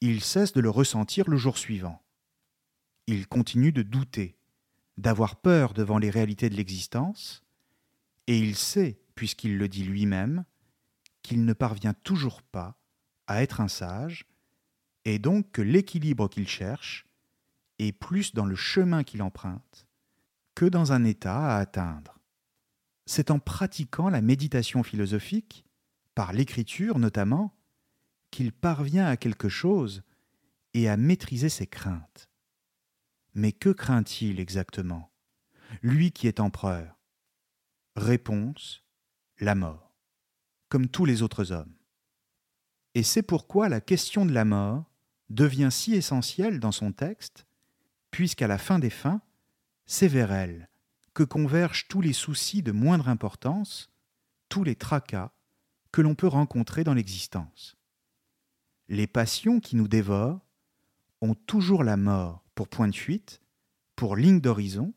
il 0.00 0.22
cesse 0.22 0.52
de 0.52 0.60
le 0.60 0.70
ressentir 0.70 1.28
le 1.28 1.36
jour 1.36 1.58
suivant. 1.58 2.02
Il 3.06 3.26
continue 3.28 3.72
de 3.72 3.82
douter, 3.82 4.38
d'avoir 4.96 5.36
peur 5.36 5.74
devant 5.74 5.98
les 5.98 6.10
réalités 6.10 6.48
de 6.48 6.56
l'existence, 6.56 7.42
et 8.26 8.38
il 8.38 8.56
sait, 8.56 9.00
puisqu'il 9.14 9.58
le 9.58 9.68
dit 9.68 9.84
lui-même, 9.84 10.44
qu'il 11.22 11.44
ne 11.44 11.52
parvient 11.52 11.94
toujours 11.94 12.42
pas 12.42 12.78
à 13.26 13.42
être 13.42 13.60
un 13.60 13.68
sage, 13.68 14.26
et 15.04 15.18
donc 15.18 15.50
que 15.52 15.62
l'équilibre 15.62 16.28
qu'il 16.28 16.48
cherche 16.48 17.05
est 17.78 17.92
plus 17.92 18.34
dans 18.34 18.46
le 18.46 18.56
chemin 18.56 19.04
qu'il 19.04 19.22
emprunte 19.22 19.86
que 20.54 20.64
dans 20.64 20.92
un 20.92 21.04
état 21.04 21.56
à 21.56 21.58
atteindre. 21.58 22.18
C'est 23.04 23.30
en 23.30 23.38
pratiquant 23.38 24.08
la 24.08 24.22
méditation 24.22 24.82
philosophique, 24.82 25.64
par 26.14 26.32
l'écriture 26.32 26.98
notamment, 26.98 27.54
qu'il 28.30 28.52
parvient 28.52 29.06
à 29.06 29.16
quelque 29.16 29.48
chose 29.48 30.02
et 30.74 30.88
à 30.88 30.96
maîtriser 30.96 31.48
ses 31.48 31.66
craintes. 31.66 32.28
Mais 33.34 33.52
que 33.52 33.68
craint-il 33.68 34.40
exactement? 34.40 35.12
Lui 35.82 36.10
qui 36.10 36.26
est 36.26 36.40
empereur. 36.40 36.98
Réponse 37.94 38.82
la 39.38 39.54
mort, 39.54 39.94
comme 40.68 40.88
tous 40.88 41.04
les 41.04 41.22
autres 41.22 41.52
hommes. 41.52 41.74
Et 42.94 43.02
c'est 43.02 43.22
pourquoi 43.22 43.68
la 43.68 43.82
question 43.82 44.24
de 44.24 44.32
la 44.32 44.46
mort 44.46 44.90
devient 45.28 45.68
si 45.70 45.94
essentielle 45.94 46.60
dans 46.60 46.72
son 46.72 46.92
texte, 46.92 47.45
puisqu'à 48.16 48.46
la 48.46 48.56
fin 48.56 48.78
des 48.78 48.88
fins, 48.88 49.20
c'est 49.84 50.08
vers 50.08 50.32
elle 50.32 50.70
que 51.12 51.22
convergent 51.22 51.86
tous 51.86 52.00
les 52.00 52.14
soucis 52.14 52.62
de 52.62 52.72
moindre 52.72 53.10
importance, 53.10 53.90
tous 54.48 54.64
les 54.64 54.74
tracas 54.74 55.32
que 55.92 56.00
l'on 56.00 56.14
peut 56.14 56.26
rencontrer 56.26 56.82
dans 56.82 56.94
l'existence. 56.94 57.76
Les 58.88 59.06
passions 59.06 59.60
qui 59.60 59.76
nous 59.76 59.86
dévorent 59.86 60.40
ont 61.20 61.34
toujours 61.34 61.84
la 61.84 61.98
mort 61.98 62.42
pour 62.54 62.68
point 62.68 62.88
de 62.88 62.94
fuite, 62.94 63.42
pour 63.96 64.16
ligne 64.16 64.40
d'horizon, 64.40 64.94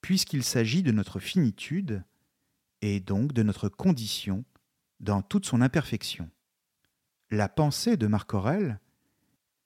puisqu'il 0.00 0.42
s'agit 0.42 0.82
de 0.82 0.90
notre 0.90 1.20
finitude 1.20 2.02
et 2.80 3.00
donc 3.00 3.34
de 3.34 3.42
notre 3.42 3.68
condition 3.68 4.46
dans 5.00 5.20
toute 5.20 5.44
son 5.44 5.60
imperfection. 5.60 6.30
La 7.30 7.50
pensée 7.50 7.98
de 7.98 8.06
Marc 8.06 8.32
Aurèle 8.32 8.80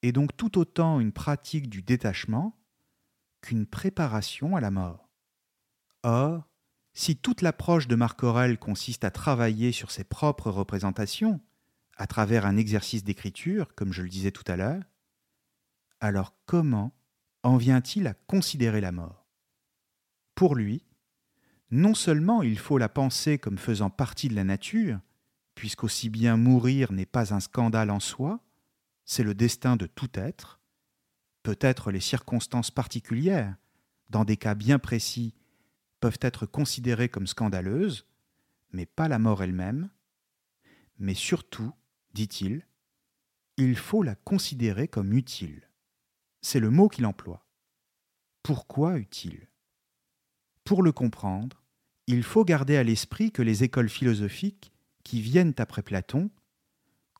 est 0.06 0.12
donc 0.12 0.36
tout 0.36 0.58
autant 0.58 1.00
une 1.00 1.12
pratique 1.12 1.68
du 1.68 1.82
détachement 1.82 2.58
qu'une 3.40 3.66
préparation 3.66 4.56
à 4.56 4.60
la 4.60 4.70
mort. 4.70 5.08
Or, 6.02 6.48
si 6.94 7.16
toute 7.16 7.42
l'approche 7.42 7.88
de 7.88 7.94
Marc 7.94 8.22
Aurèle 8.22 8.58
consiste 8.58 9.04
à 9.04 9.10
travailler 9.10 9.72
sur 9.72 9.90
ses 9.90 10.04
propres 10.04 10.50
représentations, 10.50 11.40
à 11.96 12.06
travers 12.06 12.46
un 12.46 12.56
exercice 12.56 13.04
d'écriture, 13.04 13.74
comme 13.74 13.92
je 13.92 14.02
le 14.02 14.08
disais 14.08 14.30
tout 14.30 14.44
à 14.46 14.56
l'heure, 14.56 14.82
alors 16.00 16.34
comment 16.46 16.92
en 17.42 17.56
vient-il 17.56 18.06
à 18.06 18.14
considérer 18.14 18.80
la 18.80 18.92
mort? 18.92 19.26
Pour 20.34 20.54
lui, 20.54 20.84
non 21.70 21.94
seulement 21.94 22.42
il 22.42 22.58
faut 22.58 22.78
la 22.78 22.88
penser 22.88 23.38
comme 23.38 23.58
faisant 23.58 23.90
partie 23.90 24.28
de 24.28 24.34
la 24.34 24.44
nature, 24.44 25.00
puisqu'aussi 25.54 26.10
bien 26.10 26.36
mourir 26.36 26.92
n'est 26.92 27.06
pas 27.06 27.34
un 27.34 27.40
scandale 27.40 27.90
en 27.90 28.00
soi, 28.00 28.40
c'est 29.06 29.22
le 29.22 29.34
destin 29.34 29.76
de 29.76 29.86
tout 29.86 30.10
être, 30.14 30.60
peut-être 31.42 31.90
les 31.90 32.00
circonstances 32.00 32.70
particulières, 32.70 33.56
dans 34.10 34.24
des 34.24 34.36
cas 34.36 34.54
bien 34.54 34.78
précis, 34.78 35.34
peuvent 36.00 36.18
être 36.20 36.44
considérées 36.44 37.08
comme 37.08 37.26
scandaleuses, 37.26 38.06
mais 38.72 38.84
pas 38.84 39.08
la 39.08 39.18
mort 39.18 39.42
elle-même, 39.42 39.90
mais 40.98 41.14
surtout, 41.14 41.72
dit-il, 42.12 42.66
il 43.56 43.76
faut 43.76 44.02
la 44.02 44.16
considérer 44.16 44.88
comme 44.88 45.12
utile. 45.12 45.70
C'est 46.42 46.60
le 46.60 46.70
mot 46.70 46.88
qu'il 46.88 47.06
emploie. 47.06 47.46
Pourquoi 48.42 48.98
utile? 48.98 49.48
Pour 50.64 50.82
le 50.82 50.92
comprendre, 50.92 51.62
il 52.06 52.22
faut 52.22 52.44
garder 52.44 52.76
à 52.76 52.84
l'esprit 52.84 53.30
que 53.32 53.42
les 53.42 53.64
écoles 53.64 53.88
philosophiques 53.88 54.72
qui 55.04 55.20
viennent 55.20 55.54
après 55.58 55.82
Platon 55.82 56.30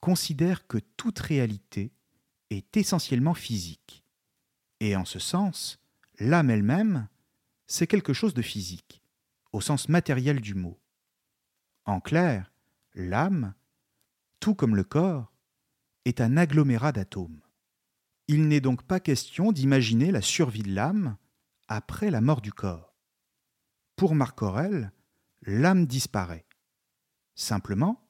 considèrent 0.00 0.66
que 0.66 0.78
toute 0.96 1.18
réalité 1.18 1.92
est 2.50 2.76
essentiellement 2.76 3.35
physique. 3.35 4.04
Et 4.80 4.96
en 4.96 5.04
ce 5.04 5.18
sens, 5.18 5.78
l'âme 6.18 6.50
elle-même, 6.50 7.09
c'est 7.66 7.87
quelque 7.87 8.12
chose 8.12 8.35
de 8.35 8.42
physique, 8.42 9.02
au 9.52 9.61
sens 9.61 9.88
matériel 9.88 10.40
du 10.40 10.54
mot. 10.54 10.78
En 11.85 12.00
clair, 12.00 12.52
l'âme, 12.94 13.54
tout 14.40 14.54
comme 14.54 14.76
le 14.76 14.85
corps, 14.85 15.32
est 16.04 16.20
un 16.20 16.37
agglomérat 16.37 16.92
d'atomes. 16.92 17.40
Il 18.28 18.48
n'est 18.48 18.61
donc 18.61 18.82
pas 18.82 19.00
question 19.00 19.52
d'imaginer 19.52 20.11
la 20.11 20.22
survie 20.22 20.62
de 20.62 20.74
l'âme 20.74 21.16
après 21.68 22.11
la 22.11 22.20
mort 22.20 22.40
du 22.40 22.52
corps. 22.52 22.94
Pour 23.96 24.14
Marc 24.14 24.42
Aurèle, 24.42 24.92
l'âme 25.42 25.87
disparaît. 25.87 26.46
Simplement, 27.35 28.06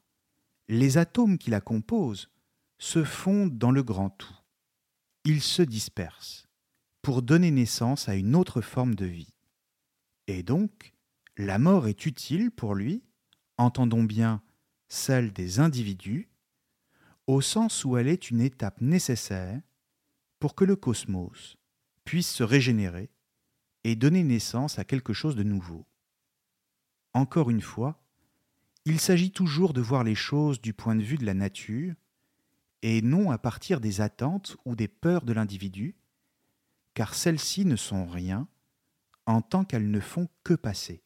les 0.69 0.99
atomes 0.99 1.39
qui 1.39 1.51
la 1.51 1.61
composent 1.61 2.31
se 2.79 3.05
fondent 3.05 3.57
dans 3.57 3.71
le 3.71 3.83
grand 3.83 4.11
tout. 4.11 4.37
Ils 5.25 5.43
se 5.43 5.63
dispersent 5.63 6.47
pour 7.03 7.23
donner 7.23 7.51
naissance 7.51 8.09
à 8.09 8.17
une 8.17 8.35
autre 8.35 8.61
forme 8.61 8.95
de 8.95 9.07
vie. 9.07 9.35
Et 10.27 10.43
donc, 10.43 10.95
la 11.37 11.59
mort 11.59 11.87
est 11.87 12.07
utile 12.07 12.51
pour 12.51 12.75
lui, 12.75 13.05
entendons 13.59 14.03
bien 14.03 14.43
celle 14.89 15.33
des 15.33 15.61
individus, 15.61 16.29
au 17.27 17.41
sens 17.41 17.85
où 17.85 17.97
elle 17.97 18.09
est 18.09 18.31
une 18.31 18.41
étape 18.41 18.81
nécessaire 18.81 19.61
pour 20.39 20.55
que 20.55 20.65
le 20.65 20.77
cosmos 20.77 21.57
puisse 22.05 22.31
se 22.31 22.43
régénérer 22.43 23.11
et 23.85 23.97
donner 23.97 24.23
naissance 24.23 24.79
à 24.79 24.85
quelque 24.85 25.13
chose 25.13 25.37
de 25.37 25.43
nouveau. 25.43 25.87
Encore 27.15 27.51
une 27.51 27.61
fois, 27.61 28.06
il 28.87 29.01
s'agit 29.01 29.33
toujours 29.33 29.73
de 29.73 29.81
voir 29.81 30.05
les 30.05 30.15
choses 30.15 30.61
du 30.61 30.73
point 30.73 30.95
de 30.95 31.03
vue 31.03 31.19
de 31.19 31.27
la 31.27 31.35
nature 31.35 31.95
et 32.83 33.03
non 33.03 33.33
à 33.33 33.37
partir 33.37 33.81
des 33.81 34.01
attentes 34.01 34.57
ou 34.65 34.77
des 34.77 34.87
peurs 34.87 35.25
de 35.25 35.33
l'individu, 35.33 35.97
car 36.95 37.15
celles-ci 37.15 37.65
ne 37.65 37.75
sont 37.75 38.07
rien 38.07 38.49
en 39.27 39.43
tant 39.43 39.65
qu'elles 39.65 39.91
ne 39.91 39.99
font 39.99 40.29
que 40.45 40.55
passer. 40.55 41.03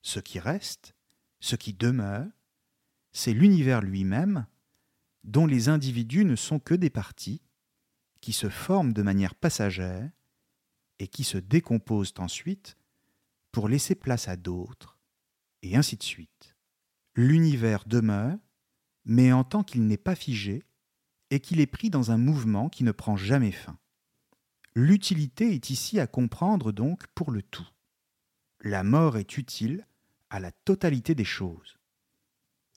Ce 0.00 0.20
qui 0.20 0.38
reste, 0.38 0.94
ce 1.38 1.54
qui 1.54 1.74
demeure, 1.74 2.26
c'est 3.12 3.34
l'univers 3.34 3.82
lui-même, 3.82 4.46
dont 5.22 5.46
les 5.46 5.68
individus 5.68 6.24
ne 6.24 6.36
sont 6.36 6.58
que 6.58 6.74
des 6.74 6.88
parties, 6.88 7.42
qui 8.22 8.32
se 8.32 8.48
forment 8.48 8.94
de 8.94 9.02
manière 9.02 9.34
passagère 9.34 10.10
et 10.98 11.08
qui 11.08 11.24
se 11.24 11.36
décomposent 11.36 12.14
ensuite 12.16 12.78
pour 13.52 13.68
laisser 13.68 13.94
place 13.94 14.28
à 14.28 14.36
d'autres, 14.36 14.98
et 15.60 15.76
ainsi 15.76 15.96
de 15.96 16.02
suite. 16.02 16.49
L'univers 17.22 17.84
demeure, 17.86 18.38
mais 19.04 19.30
en 19.30 19.44
tant 19.44 19.62
qu'il 19.62 19.86
n'est 19.86 19.98
pas 19.98 20.14
figé 20.14 20.64
et 21.28 21.38
qu'il 21.38 21.60
est 21.60 21.66
pris 21.66 21.90
dans 21.90 22.10
un 22.10 22.16
mouvement 22.16 22.70
qui 22.70 22.82
ne 22.82 22.92
prend 22.92 23.18
jamais 23.18 23.52
fin. 23.52 23.76
L'utilité 24.74 25.52
est 25.52 25.68
ici 25.68 26.00
à 26.00 26.06
comprendre 26.06 26.72
donc 26.72 27.06
pour 27.08 27.30
le 27.30 27.42
tout. 27.42 27.68
La 28.62 28.84
mort 28.84 29.18
est 29.18 29.36
utile 29.36 29.86
à 30.30 30.40
la 30.40 30.50
totalité 30.50 31.14
des 31.14 31.26
choses. 31.26 31.78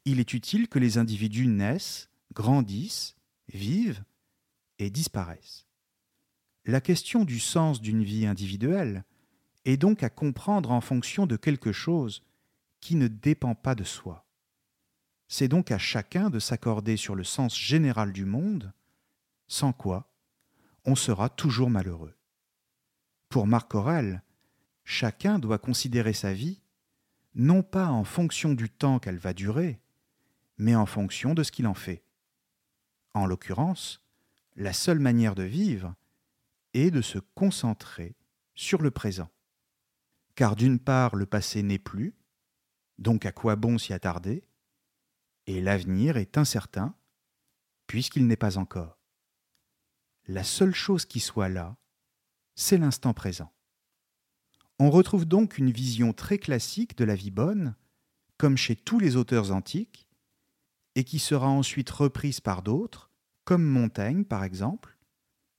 Il 0.03 0.19
est 0.19 0.33
utile 0.33 0.67
que 0.67 0.77
les 0.77 0.97
individus 0.97 1.47
naissent, 1.47 2.09
grandissent, 2.33 3.15
vivent 3.47 4.03
et 4.77 4.89
disparaissent. 4.89 5.67
La 6.65 6.81
question 6.81 7.23
du 7.23 7.39
sens 7.39 7.79
d'une 7.79 8.03
vie 8.03 8.25
individuelle 8.25 9.05
est 9.63 9.77
donc 9.77 10.03
à 10.03 10.09
comprendre 10.09 10.71
en 10.71 10.81
fonction 10.81 11.27
de 11.27 11.37
quelque 11.37 11.71
chose 11.71 12.25
qui 12.81 12.95
ne 12.95 13.07
dépend 13.07 13.55
pas 13.55 13.75
de 13.75 13.85
soi. 13.85 14.22
C'est 15.27 15.47
donc 15.47 15.71
à 15.71 15.77
chacun 15.77 16.29
de 16.29 16.39
s'accorder 16.39 16.97
sur 16.97 17.15
le 17.15 17.23
sens 17.23 17.57
général 17.57 18.13
du 18.13 18.25
monde, 18.25 18.73
sans 19.47 19.73
quoi 19.73 20.09
on 20.85 20.95
sera 20.95 21.29
toujours 21.29 21.69
malheureux. 21.69 22.13
Pour 23.29 23.47
Marc 23.47 23.73
Aurèle, 23.73 24.21
chacun 24.83 25.39
doit 25.39 25.57
considérer 25.57 26.13
sa 26.13 26.33
vie 26.33 26.61
non 27.35 27.63
pas 27.63 27.87
en 27.87 28.03
fonction 28.03 28.53
du 28.53 28.69
temps 28.69 28.99
qu'elle 28.99 29.17
va 29.17 29.33
durer, 29.33 29.79
mais 30.57 30.75
en 30.75 30.85
fonction 30.85 31.33
de 31.33 31.43
ce 31.43 31.51
qu'il 31.51 31.67
en 31.67 31.73
fait. 31.73 32.03
En 33.13 33.25
l'occurrence, 33.25 34.05
la 34.55 34.73
seule 34.73 34.99
manière 34.99 35.35
de 35.35 35.43
vivre 35.43 35.95
est 36.73 36.91
de 36.91 37.01
se 37.01 37.19
concentrer 37.19 38.15
sur 38.55 38.81
le 38.81 38.91
présent. 38.91 39.29
Car 40.35 40.55
d'une 40.55 40.79
part, 40.79 41.15
le 41.15 41.25
passé 41.25 41.63
n'est 41.63 41.79
plus, 41.79 42.15
donc 42.99 43.25
à 43.25 43.31
quoi 43.31 43.55
bon 43.55 43.77
s'y 43.77 43.93
attarder, 43.93 44.43
et 45.47 45.61
l'avenir 45.61 46.17
est 46.17 46.37
incertain, 46.37 46.95
puisqu'il 47.87 48.27
n'est 48.27 48.35
pas 48.35 48.57
encore. 48.57 48.99
La 50.27 50.43
seule 50.43 50.73
chose 50.73 51.05
qui 51.05 51.19
soit 51.19 51.49
là, 51.49 51.77
c'est 52.55 52.77
l'instant 52.77 53.13
présent. 53.13 53.51
On 54.79 54.89
retrouve 54.89 55.25
donc 55.25 55.57
une 55.57 55.71
vision 55.71 56.13
très 56.13 56.37
classique 56.37 56.97
de 56.97 57.03
la 57.03 57.15
vie 57.15 57.31
bonne, 57.31 57.75
comme 58.37 58.57
chez 58.57 58.75
tous 58.75 58.99
les 58.99 59.15
auteurs 59.15 59.51
antiques, 59.51 60.07
et 60.95 61.03
qui 61.03 61.19
sera 61.19 61.47
ensuite 61.47 61.89
reprise 61.89 62.39
par 62.39 62.61
d'autres, 62.61 63.11
comme 63.43 63.63
Montaigne 63.63 64.23
par 64.23 64.43
exemple, 64.43 64.97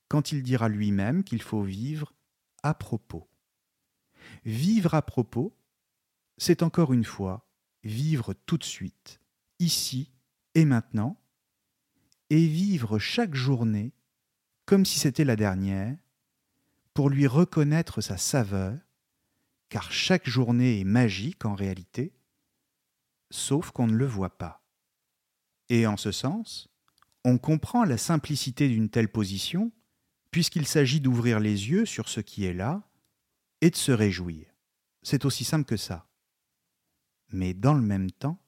quand 0.09 0.33
il 0.33 0.43
dira 0.43 0.69
lui-même 0.69 1.25
qu'il 1.25 1.43
faut 1.43 1.63
vivre 1.63 2.15
à 2.63 2.75
propos. 2.75 3.29
Vivre 4.45 4.95
à 4.95 5.03
propos, 5.03 5.57
c'est 6.39 6.63
encore 6.63 6.93
une 6.93 7.05
fois 7.05 7.47
vivre 7.83 8.33
tout 8.47 8.57
de 8.57 8.65
suite, 8.65 9.21
ici 9.59 10.11
et 10.55 10.65
maintenant, 10.65 11.21
et 12.31 12.47
vivre 12.47 12.99
chaque 12.99 13.35
journée 13.35 13.93
comme 14.67 14.87
si 14.87 14.99
c'était 14.99 15.25
la 15.25 15.37
dernière, 15.37 15.97
pour 16.95 17.11
lui 17.11 17.27
reconnaître 17.27 18.01
sa 18.01 18.17
saveur, 18.17 18.79
car 19.69 19.93
chaque 19.93 20.29
journée 20.29 20.81
est 20.81 20.85
magique 20.85 21.45
en 21.45 21.55
réalité, 21.55 22.15
sauf 23.31 23.73
qu'on 23.73 23.87
ne 23.87 23.97
le 23.97 24.07
voit 24.07 24.39
pas. 24.39 24.63
Et 25.69 25.87
en 25.87 25.97
ce 25.97 26.13
sens, 26.13 26.69
on 27.25 27.39
comprend 27.39 27.85
la 27.85 27.99
simplicité 27.99 28.69
d'une 28.69 28.89
telle 28.89 29.11
position, 29.11 29.73
puisqu'il 30.31 30.67
s'agit 30.67 31.01
d'ouvrir 31.01 31.41
les 31.41 31.71
yeux 31.71 31.87
sur 31.87 32.09
ce 32.09 32.21
qui 32.21 32.45
est 32.45 32.55
là 32.55 32.83
et 33.61 33.71
de 33.71 33.77
se 33.77 33.93
réjouir. 33.93 34.47
C'est 35.03 35.25
aussi 35.25 35.45
simple 35.45 35.65
que 35.65 35.77
ça. 35.77 36.07
Mais 37.31 37.55
dans 37.55 37.75
le 37.75 37.83
même 37.83 38.11
temps, 38.11 38.39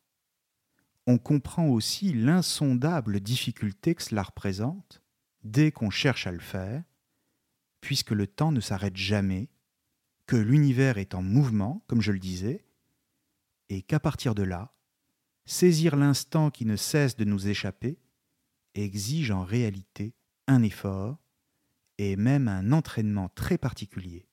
on 1.07 1.19
comprend 1.19 1.69
aussi 1.69 2.13
l'insondable 2.13 3.21
difficulté 3.21 3.95
que 3.95 4.03
cela 4.03 4.25
représente 4.25 5.03
dès 5.45 5.71
qu'on 5.71 5.91
cherche 5.91 6.27
à 6.27 6.33
le 6.33 6.41
faire, 6.41 6.83
puisque 7.81 8.11
le 8.11 8.27
temps 8.27 8.51
ne 8.51 8.61
s'arrête 8.61 8.97
jamais, 8.97 9.49
que 10.27 10.37
l'univers 10.37 10.99
est 10.99 11.15
en 11.15 11.23
mouvement, 11.23 11.85
comme 11.87 12.03
je 12.03 12.11
le 12.11 12.19
disais, 12.19 12.65
et 13.69 13.83
qu'à 13.83 14.01
partir 14.01 14.35
de 14.35 14.43
là, 14.43 14.75
saisir 15.45 15.95
l'instant 15.95 16.51
qui 16.51 16.65
ne 16.65 16.75
cesse 16.75 17.17
de 17.17 17.25
nous 17.25 17.47
échapper 17.47 18.01
exige 18.75 19.31
en 19.31 19.45
réalité 19.45 20.15
un 20.49 20.63
effort 20.65 21.19
et 21.99 22.17
même 22.17 22.49
un 22.49 22.73
entraînement 22.73 23.29
très 23.29 23.57
particulier. 23.57 24.29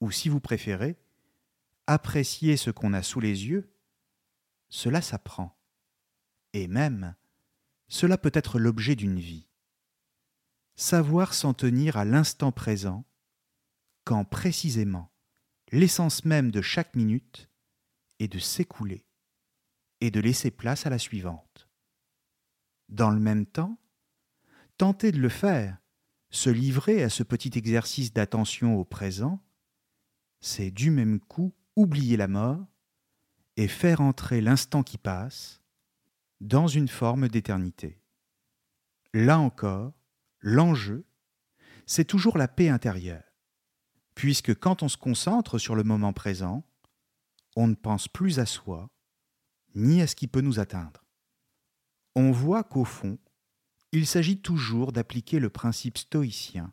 Ou 0.00 0.10
si 0.10 0.28
vous 0.28 0.40
préférez, 0.40 0.98
apprécier 1.86 2.56
ce 2.56 2.70
qu'on 2.70 2.92
a 2.92 3.02
sous 3.02 3.20
les 3.20 3.46
yeux, 3.46 3.72
cela 4.68 5.00
s'apprend. 5.00 5.56
Et 6.52 6.68
même, 6.68 7.14
cela 7.88 8.18
peut 8.18 8.32
être 8.34 8.58
l'objet 8.58 8.96
d'une 8.96 9.18
vie. 9.18 9.48
Savoir 10.76 11.34
s'en 11.34 11.54
tenir 11.54 11.96
à 11.96 12.04
l'instant 12.04 12.52
présent, 12.52 13.04
quand 14.04 14.24
précisément 14.24 15.12
l'essence 15.70 16.24
même 16.24 16.50
de 16.50 16.60
chaque 16.60 16.94
minute 16.94 17.48
est 18.18 18.28
de 18.28 18.38
s'écouler 18.38 19.06
et 20.00 20.10
de 20.10 20.20
laisser 20.20 20.50
place 20.50 20.86
à 20.86 20.90
la 20.90 20.98
suivante. 20.98 21.68
Dans 22.88 23.10
le 23.10 23.20
même 23.20 23.46
temps, 23.46 23.78
tenter 24.76 25.12
de 25.12 25.18
le 25.20 25.28
faire, 25.28 25.78
se 26.30 26.50
livrer 26.50 27.02
à 27.02 27.08
ce 27.08 27.22
petit 27.22 27.52
exercice 27.56 28.12
d'attention 28.12 28.76
au 28.76 28.84
présent, 28.84 29.42
c'est 30.40 30.70
du 30.70 30.90
même 30.90 31.20
coup 31.20 31.54
oublier 31.76 32.16
la 32.16 32.28
mort 32.28 32.66
et 33.56 33.68
faire 33.68 34.00
entrer 34.00 34.40
l'instant 34.40 34.82
qui 34.82 34.98
passe 34.98 35.61
dans 36.42 36.66
une 36.66 36.88
forme 36.88 37.28
d'éternité. 37.28 38.00
Là 39.14 39.38
encore, 39.38 39.92
l'enjeu, 40.40 41.06
c'est 41.86 42.04
toujours 42.04 42.36
la 42.36 42.48
paix 42.48 42.68
intérieure, 42.68 43.22
puisque 44.16 44.52
quand 44.58 44.82
on 44.82 44.88
se 44.88 44.96
concentre 44.96 45.58
sur 45.58 45.76
le 45.76 45.84
moment 45.84 46.12
présent, 46.12 46.66
on 47.54 47.68
ne 47.68 47.76
pense 47.76 48.08
plus 48.08 48.40
à 48.40 48.46
soi, 48.46 48.90
ni 49.76 50.02
à 50.02 50.08
ce 50.08 50.16
qui 50.16 50.26
peut 50.26 50.40
nous 50.40 50.58
atteindre. 50.58 51.04
On 52.16 52.32
voit 52.32 52.64
qu'au 52.64 52.84
fond, 52.84 53.18
il 53.92 54.04
s'agit 54.04 54.40
toujours 54.40 54.90
d'appliquer 54.90 55.38
le 55.38 55.48
principe 55.48 55.96
stoïcien, 55.96 56.72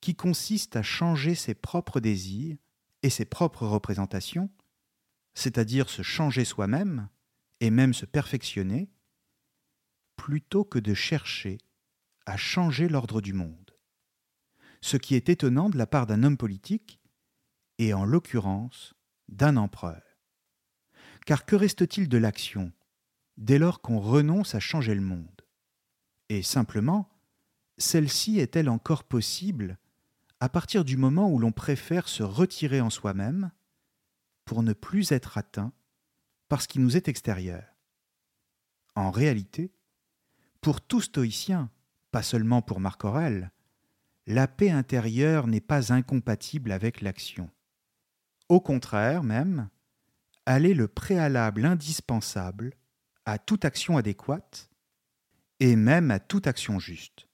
qui 0.00 0.16
consiste 0.16 0.74
à 0.74 0.82
changer 0.82 1.36
ses 1.36 1.54
propres 1.54 2.00
désirs 2.00 2.56
et 3.04 3.10
ses 3.10 3.26
propres 3.26 3.66
représentations, 3.66 4.50
c'est-à-dire 5.34 5.88
se 5.88 6.02
changer 6.02 6.44
soi-même 6.44 7.08
et 7.60 7.70
même 7.70 7.94
se 7.94 8.06
perfectionner, 8.06 8.90
plutôt 10.16 10.64
que 10.64 10.78
de 10.78 10.94
chercher 10.94 11.58
à 12.26 12.36
changer 12.36 12.88
l'ordre 12.88 13.20
du 13.20 13.32
monde. 13.32 13.74
Ce 14.80 14.96
qui 14.96 15.14
est 15.14 15.28
étonnant 15.28 15.70
de 15.70 15.78
la 15.78 15.86
part 15.86 16.06
d'un 16.06 16.22
homme 16.22 16.36
politique, 16.36 17.00
et 17.78 17.94
en 17.94 18.04
l'occurrence 18.04 18.94
d'un 19.28 19.56
empereur. 19.56 20.02
Car 21.26 21.46
que 21.46 21.56
reste-t-il 21.56 22.08
de 22.08 22.18
l'action 22.18 22.72
dès 23.36 23.58
lors 23.58 23.80
qu'on 23.80 24.00
renonce 24.00 24.54
à 24.54 24.60
changer 24.60 24.94
le 24.94 25.00
monde? 25.00 25.42
Et 26.28 26.42
simplement, 26.42 27.08
celle-ci 27.78 28.40
est-elle 28.40 28.68
encore 28.68 29.04
possible 29.04 29.78
à 30.40 30.48
partir 30.48 30.84
du 30.84 30.96
moment 30.96 31.30
où 31.30 31.38
l'on 31.38 31.52
préfère 31.52 32.08
se 32.08 32.22
retirer 32.22 32.80
en 32.80 32.90
soi-même 32.90 33.50
pour 34.44 34.62
ne 34.62 34.72
plus 34.72 35.12
être 35.12 35.38
atteint 35.38 35.72
par 36.48 36.62
ce 36.62 36.68
qui 36.68 36.78
nous 36.78 36.96
est 36.96 37.08
extérieur 37.08 37.64
En 38.94 39.10
réalité, 39.10 39.72
pour 40.60 40.80
tout 40.80 41.00
stoïcien, 41.00 41.70
pas 42.10 42.22
seulement 42.22 42.62
pour 42.62 42.80
Marc 42.80 43.04
Aurèle, 43.04 43.52
la 44.26 44.46
paix 44.48 44.70
intérieure 44.70 45.46
n'est 45.46 45.60
pas 45.60 45.92
incompatible 45.92 46.72
avec 46.72 47.00
l'action. 47.00 47.50
Au 48.48 48.60
contraire 48.60 49.22
même, 49.22 49.68
elle 50.46 50.66
est 50.66 50.74
le 50.74 50.88
préalable 50.88 51.64
indispensable 51.64 52.74
à 53.24 53.38
toute 53.38 53.64
action 53.64 53.96
adéquate 53.96 54.70
et 55.60 55.76
même 55.76 56.10
à 56.10 56.18
toute 56.18 56.46
action 56.46 56.78
juste. 56.78 57.28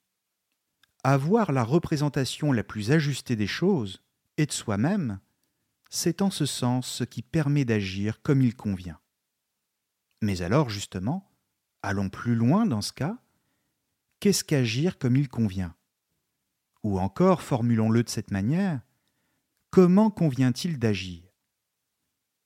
Avoir 1.03 1.51
la 1.51 1.63
représentation 1.63 2.51
la 2.51 2.63
plus 2.63 2.91
ajustée 2.91 3.35
des 3.35 3.47
choses 3.47 4.03
et 4.37 4.45
de 4.45 4.51
soi-même, 4.51 5.19
c'est 5.89 6.21
en 6.21 6.31
ce 6.31 6.45
sens 6.45 6.87
ce 6.87 7.03
qui 7.03 7.21
permet 7.21 7.63
d'agir 7.63 8.21
comme 8.21 8.41
il 8.41 8.55
convient. 8.55 8.99
Mais 10.21 10.41
alors, 10.41 10.69
justement, 10.69 11.31
allons 11.81 12.09
plus 12.09 12.35
loin 12.35 12.65
dans 12.65 12.81
ce 12.81 12.93
cas. 12.93 13.17
Qu'est-ce 14.19 14.43
qu'agir 14.43 14.97
comme 14.97 15.15
il 15.15 15.29
convient? 15.29 15.75
Ou 16.83 16.99
encore, 16.99 17.41
formulons-le 17.41 18.03
de 18.03 18.09
cette 18.09 18.31
manière, 18.31 18.81
comment 19.71 20.09
convient-il 20.09 20.79
d'agir? 20.79 21.23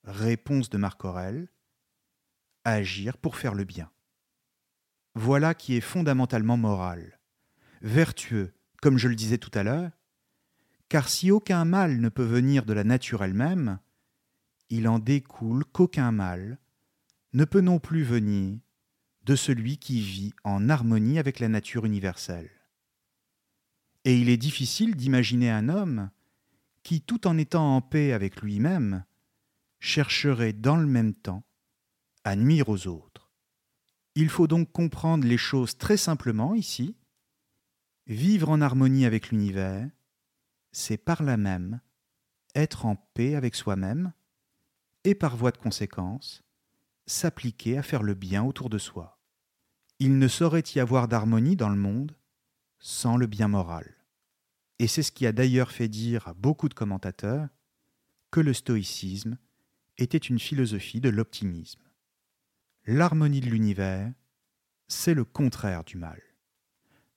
Réponse 0.04 0.70
de 0.70 0.78
Marc 0.78 1.04
Aurèle. 1.06 1.50
Agir 2.64 3.18
pour 3.18 3.36
faire 3.36 3.54
le 3.54 3.64
bien. 3.64 3.92
Voilà 5.16 5.54
qui 5.54 5.76
est 5.76 5.82
fondamentalement 5.82 6.58
moral, 6.58 7.20
vertueux, 7.82 8.54
comme 8.82 8.98
je 8.98 9.08
le 9.08 9.16
disais 9.16 9.38
tout 9.38 9.52
à 9.54 9.64
l'heure, 9.64 9.92
car 10.88 11.10
si 11.10 11.32
aucun 11.32 11.66
mal 11.66 12.00
ne 12.00 12.10
peut 12.10 12.24
venir 12.24 12.66
de 12.66 12.74
la 12.74 12.84
nature 12.84 13.24
elle-même, 13.24 13.80
il 14.70 14.88
en 14.88 15.00
découle 15.00 15.66
qu'aucun 15.66 16.12
mal 16.12 16.60
ne 17.34 17.46
peut 17.46 17.62
non 17.62 17.80
plus 17.80 18.04
venir 18.04 18.58
de 19.24 19.36
celui 19.36 19.78
qui 19.78 20.02
vit 20.02 20.34
en 20.44 20.70
harmonie 20.70 21.20
avec 21.20 21.40
la 21.40 21.48
nature 21.48 21.86
universelle. 21.86 22.50
Et 24.06 24.18
il 24.18 24.30
est 24.30 24.38
difficile 24.38 24.96
d'imaginer 24.96 25.52
un 25.52 25.70
homme 25.70 26.10
qui, 26.84 27.02
tout 27.02 27.28
en 27.28 27.38
étant 27.38 27.76
en 27.76 27.82
paix 27.82 28.14
avec 28.14 28.42
lui-même, 28.42 29.04
chercherait 29.80 30.54
dans 30.54 30.78
le 30.78 30.88
même 30.88 31.14
temps 31.14 31.44
à 32.24 32.36
nuire 32.36 32.70
aux 32.70 32.88
autres. 32.88 33.32
Il 34.16 34.30
faut 34.30 34.48
donc 34.48 34.72
comprendre 34.72 35.28
les 35.28 35.38
choses 35.38 35.78
très 35.78 35.98
simplement 35.98 36.56
ici. 36.56 36.96
Vivre 38.08 38.50
en 38.50 38.62
harmonie 38.62 39.06
avec 39.06 39.30
l'univers, 39.30 39.88
c'est 40.72 40.98
par 40.98 41.24
là 41.24 41.38
même 41.38 41.80
être 42.56 42.86
en 42.86 42.96
paix 42.96 43.36
avec 43.36 43.56
soi-même 43.56 44.14
et 45.04 45.16
par 45.16 45.38
voie 45.38 45.52
de 45.52 45.58
conséquence, 45.58 46.44
s'appliquer 47.10 47.78
à 47.78 47.84
faire 47.84 48.04
le 48.04 48.14
bien 48.14 48.44
autour 48.44 48.70
de 48.70 48.78
soi. 48.78 49.20
Il 50.00 50.18
ne 50.18 50.28
saurait 50.28 50.64
y 50.76 50.80
avoir 50.80 51.08
d'harmonie 51.08 51.56
dans 51.56 51.70
le 51.70 51.76
monde 51.76 52.16
sans 52.80 53.18
le 53.18 53.28
bien 53.28 53.48
moral. 53.48 53.96
Et 54.78 54.88
c'est 54.88 55.04
ce 55.04 55.12
qui 55.12 55.26
a 55.26 55.32
d'ailleurs 55.32 55.72
fait 55.72 55.90
dire 55.90 56.28
à 56.28 56.34
beaucoup 56.34 56.70
de 56.70 56.74
commentateurs 56.74 57.50
que 58.32 58.40
le 58.40 58.54
stoïcisme 58.54 59.38
était 59.98 60.18
une 60.18 60.40
philosophie 60.40 61.02
de 61.02 61.10
l'optimisme. 61.10 61.82
L'harmonie 62.86 63.42
de 63.42 63.50
l'univers, 63.50 64.14
c'est 64.88 65.14
le 65.14 65.26
contraire 65.26 65.84
du 65.84 65.98
mal. 65.98 66.22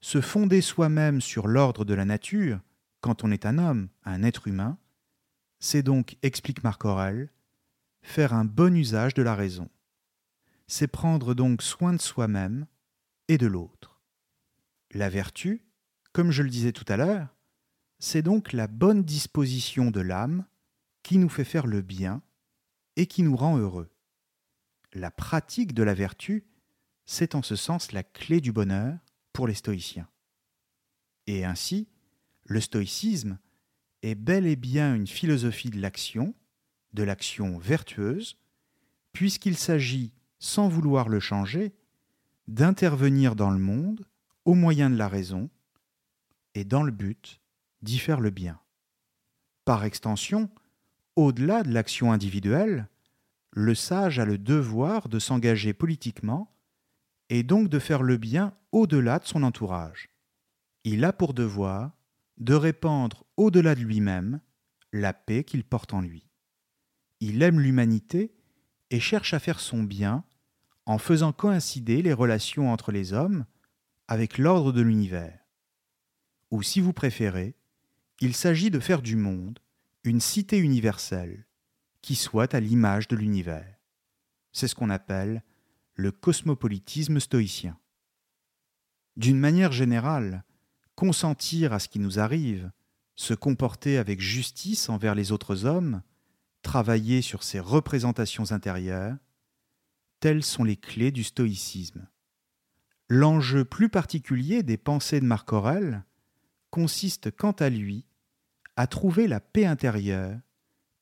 Se 0.01 0.19
fonder 0.19 0.61
soi-même 0.61 1.21
sur 1.21 1.47
l'ordre 1.47 1.85
de 1.85 1.93
la 1.93 2.03
nature, 2.03 2.59
quand 2.99 3.23
on 3.23 3.31
est 3.31 3.45
un 3.45 3.57
homme, 3.57 3.87
un 4.03 4.23
être 4.23 4.47
humain, 4.47 4.77
c'est 5.59 5.83
donc, 5.83 6.17
explique 6.23 6.63
Marc 6.63 6.83
Aurèle, 6.83 7.31
faire 8.01 8.33
un 8.33 8.43
bon 8.43 8.75
usage 8.75 9.13
de 9.13 9.21
la 9.21 9.33
raison. 9.33 9.69
C'est 10.73 10.87
prendre 10.87 11.35
donc 11.35 11.61
soin 11.61 11.93
de 11.93 12.01
soi-même 12.01 12.65
et 13.27 13.37
de 13.37 13.45
l'autre. 13.45 14.01
La 14.89 15.07
vertu, 15.07 15.63
comme 16.13 16.31
je 16.31 16.41
le 16.41 16.49
disais 16.49 16.71
tout 16.71 16.85
à 16.87 16.97
l'heure, 16.97 17.27
c'est 17.99 18.23
donc 18.23 18.53
la 18.53 18.65
bonne 18.65 19.03
disposition 19.03 19.91
de 19.91 20.01
l'âme 20.01 20.47
qui 21.03 21.19
nous 21.19 21.29
fait 21.29 21.43
faire 21.43 21.67
le 21.67 21.83
bien 21.83 22.23
et 22.95 23.05
qui 23.05 23.21
nous 23.21 23.35
rend 23.35 23.59
heureux. 23.59 23.91
La 24.93 25.11
pratique 25.11 25.75
de 25.75 25.83
la 25.83 25.93
vertu, 25.93 26.43
c'est 27.05 27.35
en 27.35 27.43
ce 27.43 27.55
sens 27.55 27.91
la 27.91 28.01
clé 28.01 28.41
du 28.41 28.51
bonheur 28.51 28.97
pour 29.31 29.45
les 29.45 29.53
stoïciens. 29.53 30.09
Et 31.27 31.45
ainsi, 31.45 31.87
le 32.45 32.59
stoïcisme 32.59 33.37
est 34.01 34.15
bel 34.15 34.47
et 34.47 34.55
bien 34.55 34.95
une 34.95 35.05
philosophie 35.05 35.69
de 35.69 35.79
l'action, 35.79 36.33
de 36.93 37.03
l'action 37.03 37.59
vertueuse, 37.59 38.39
puisqu'il 39.11 39.55
s'agit, 39.55 40.13
sans 40.43 40.67
vouloir 40.67 41.07
le 41.07 41.21
changer, 41.21 41.73
d'intervenir 42.49 43.37
dans 43.37 43.49
le 43.49 43.59
monde 43.59 44.05
au 44.43 44.55
moyen 44.55 44.89
de 44.89 44.97
la 44.97 45.07
raison 45.07 45.49
et 46.53 46.65
dans 46.65 46.83
le 46.83 46.91
but 46.91 47.39
d'y 47.81 47.97
faire 47.97 48.19
le 48.19 48.29
bien. 48.29 48.59
Par 49.63 49.85
extension, 49.85 50.49
au-delà 51.15 51.63
de 51.63 51.71
l'action 51.71 52.11
individuelle, 52.11 52.89
le 53.51 53.73
sage 53.73 54.19
a 54.19 54.25
le 54.25 54.37
devoir 54.37 55.07
de 55.07 55.17
s'engager 55.17 55.71
politiquement 55.71 56.53
et 57.29 57.43
donc 57.43 57.69
de 57.69 57.79
faire 57.79 58.03
le 58.03 58.17
bien 58.17 58.53
au-delà 58.73 59.19
de 59.19 59.25
son 59.25 59.43
entourage. 59.43 60.09
Il 60.83 61.05
a 61.05 61.13
pour 61.13 61.33
devoir 61.33 61.95
de 62.37 62.53
répandre 62.53 63.23
au-delà 63.37 63.75
de 63.75 63.79
lui-même 63.79 64.41
la 64.91 65.13
paix 65.13 65.45
qu'il 65.45 65.63
porte 65.63 65.93
en 65.93 66.01
lui. 66.01 66.27
Il 67.21 67.41
aime 67.41 67.61
l'humanité 67.61 68.35
et 68.89 68.99
cherche 68.99 69.33
à 69.33 69.39
faire 69.39 69.61
son 69.61 69.83
bien 69.83 70.25
en 70.85 70.97
faisant 70.97 71.31
coïncider 71.31 72.01
les 72.01 72.13
relations 72.13 72.71
entre 72.71 72.91
les 72.91 73.13
hommes 73.13 73.45
avec 74.07 74.37
l'ordre 74.37 74.71
de 74.71 74.81
l'univers. 74.81 75.39
Ou 76.51 76.61
si 76.61 76.81
vous 76.81 76.93
préférez, 76.93 77.55
il 78.19 78.35
s'agit 78.35 78.69
de 78.69 78.79
faire 78.79 79.01
du 79.01 79.15
monde 79.15 79.59
une 80.03 80.19
cité 80.19 80.57
universelle 80.57 81.45
qui 82.01 82.15
soit 82.15 82.53
à 82.53 82.59
l'image 82.59 83.07
de 83.07 83.15
l'univers. 83.15 83.79
C'est 84.51 84.67
ce 84.67 84.75
qu'on 84.75 84.89
appelle 84.89 85.43
le 85.95 86.11
cosmopolitisme 86.11 87.19
stoïcien. 87.19 87.77
D'une 89.15 89.39
manière 89.39 89.71
générale, 89.71 90.43
consentir 90.95 91.73
à 91.73 91.79
ce 91.79 91.87
qui 91.87 91.99
nous 91.99 92.19
arrive, 92.19 92.71
se 93.15 93.33
comporter 93.33 93.97
avec 93.97 94.19
justice 94.19 94.89
envers 94.89 95.15
les 95.15 95.31
autres 95.31 95.65
hommes, 95.65 96.01
travailler 96.61 97.21
sur 97.21 97.43
ses 97.43 97.59
représentations 97.59 98.51
intérieures, 98.51 99.17
telles 100.23 100.45
sont 100.45 100.63
les 100.63 100.77
clés 100.77 101.11
du 101.11 101.21
stoïcisme. 101.21 102.07
L'enjeu 103.09 103.65
plus 103.65 103.89
particulier 103.89 104.63
des 104.63 104.77
pensées 104.77 105.19
de 105.19 105.25
Marc 105.25 105.51
Aurèle 105.51 106.05
consiste 106.69 107.29
quant 107.29 107.51
à 107.51 107.69
lui 107.69 108.05
à 108.77 108.87
trouver 108.87 109.27
la 109.27 109.41
paix 109.41 109.65
intérieure 109.65 110.39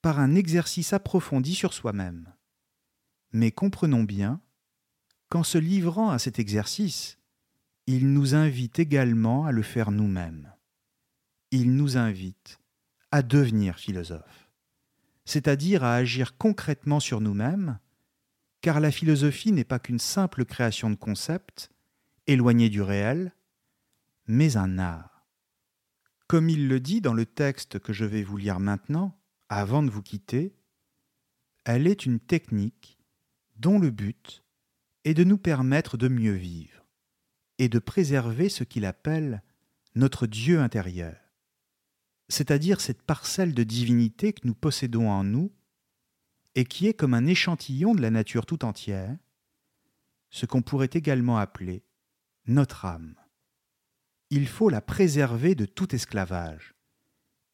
par 0.01 0.19
un 0.19 0.33
exercice 0.33 0.91
approfondi 0.91 1.53
sur 1.53 1.71
soi-même. 1.71 2.33
Mais 3.31 3.51
comprenons 3.51 4.01
bien 4.01 4.41
qu'en 5.29 5.43
se 5.43 5.59
livrant 5.59 6.09
à 6.09 6.17
cet 6.17 6.39
exercice, 6.39 7.19
il 7.85 8.13
nous 8.13 8.33
invite 8.33 8.79
également 8.79 9.45
à 9.45 9.51
le 9.51 9.61
faire 9.61 9.91
nous-mêmes. 9.91 10.51
Il 11.51 11.75
nous 11.75 11.95
invite 11.95 12.59
à 13.11 13.21
devenir 13.21 13.77
philosophe, 13.77 14.49
c'est-à-dire 15.25 15.83
à 15.83 15.93
agir 15.93 16.37
concrètement 16.37 16.99
sur 16.99 17.21
nous-mêmes, 17.21 17.77
car 18.61 18.79
la 18.79 18.91
philosophie 18.91 19.51
n'est 19.51 19.63
pas 19.63 19.79
qu'une 19.79 19.99
simple 19.99 20.45
création 20.45 20.89
de 20.89 20.95
concepts, 20.95 21.71
éloignée 22.27 22.69
du 22.69 22.81
réel, 22.81 23.33
mais 24.27 24.55
un 24.55 24.77
art. 24.77 25.25
Comme 26.27 26.49
il 26.49 26.67
le 26.67 26.79
dit 26.79 27.01
dans 27.01 27.13
le 27.13 27.25
texte 27.25 27.79
que 27.79 27.91
je 27.91 28.05
vais 28.05 28.23
vous 28.23 28.37
lire 28.37 28.59
maintenant, 28.59 29.19
avant 29.49 29.83
de 29.83 29.89
vous 29.89 30.03
quitter, 30.03 30.55
elle 31.65 31.87
est 31.87 32.05
une 32.05 32.19
technique 32.19 32.99
dont 33.57 33.79
le 33.79 33.89
but 33.89 34.43
est 35.03 35.13
de 35.13 35.23
nous 35.23 35.37
permettre 35.37 35.97
de 35.97 36.07
mieux 36.07 36.33
vivre 36.33 36.85
et 37.57 37.67
de 37.67 37.79
préserver 37.79 38.49
ce 38.49 38.63
qu'il 38.63 38.85
appelle 38.85 39.43
notre 39.95 40.25
Dieu 40.25 40.59
intérieur, 40.61 41.17
c'est-à-dire 42.29 42.79
cette 42.79 43.01
parcelle 43.01 43.53
de 43.53 43.63
divinité 43.63 44.33
que 44.33 44.47
nous 44.47 44.55
possédons 44.55 45.09
en 45.09 45.23
nous 45.23 45.51
et 46.55 46.65
qui 46.65 46.87
est 46.87 46.93
comme 46.93 47.13
un 47.13 47.25
échantillon 47.25 47.95
de 47.95 48.01
la 48.01 48.11
nature 48.11 48.45
tout 48.45 48.65
entière, 48.65 49.15
ce 50.29 50.45
qu'on 50.45 50.61
pourrait 50.61 50.89
également 50.93 51.37
appeler 51.37 51.83
notre 52.45 52.85
âme. 52.85 53.15
Il 54.29 54.47
faut 54.47 54.69
la 54.69 54.81
préserver 54.81 55.55
de 55.55 55.65
tout 55.65 55.93
esclavage 55.93 56.73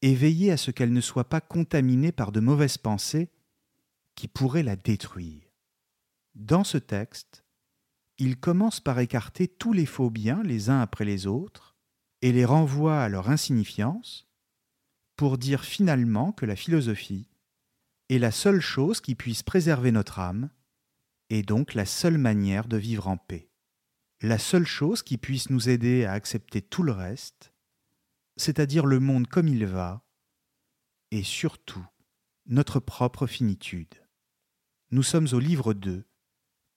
et 0.02 0.14
veiller 0.14 0.52
à 0.52 0.56
ce 0.56 0.70
qu'elle 0.70 0.92
ne 0.92 1.00
soit 1.00 1.28
pas 1.28 1.40
contaminée 1.40 2.12
par 2.12 2.32
de 2.32 2.40
mauvaises 2.40 2.78
pensées 2.78 3.30
qui 4.14 4.28
pourraient 4.28 4.62
la 4.62 4.76
détruire. 4.76 5.42
Dans 6.34 6.64
ce 6.64 6.78
texte, 6.78 7.44
il 8.18 8.38
commence 8.38 8.80
par 8.80 8.98
écarter 8.98 9.48
tous 9.48 9.72
les 9.72 9.86
faux 9.86 10.10
biens 10.10 10.42
les 10.42 10.70
uns 10.70 10.80
après 10.80 11.04
les 11.04 11.26
autres 11.26 11.76
et 12.22 12.32
les 12.32 12.44
renvoie 12.44 13.00
à 13.00 13.08
leur 13.08 13.28
insignifiance 13.28 14.28
pour 15.16 15.38
dire 15.38 15.64
finalement 15.64 16.32
que 16.32 16.46
la 16.46 16.56
philosophie 16.56 17.28
est 18.08 18.18
la 18.18 18.30
seule 18.30 18.60
chose 18.60 19.00
qui 19.00 19.14
puisse 19.14 19.42
préserver 19.42 19.92
notre 19.92 20.18
âme 20.18 20.50
et 21.30 21.42
donc 21.42 21.74
la 21.74 21.84
seule 21.84 22.18
manière 22.18 22.68
de 22.68 22.76
vivre 22.76 23.08
en 23.08 23.16
paix. 23.16 23.50
La 24.20 24.38
seule 24.38 24.66
chose 24.66 25.02
qui 25.02 25.18
puisse 25.18 25.50
nous 25.50 25.68
aider 25.68 26.04
à 26.04 26.12
accepter 26.12 26.62
tout 26.62 26.82
le 26.82 26.92
reste 26.92 27.52
c'est-à-dire 28.38 28.86
le 28.86 29.00
monde 29.00 29.26
comme 29.26 29.48
il 29.48 29.66
va, 29.66 30.04
et 31.10 31.22
surtout 31.22 31.84
notre 32.46 32.80
propre 32.80 33.26
finitude. 33.26 34.06
Nous 34.90 35.02
sommes 35.02 35.28
au 35.32 35.38
livre 35.38 35.74
2, 35.74 36.08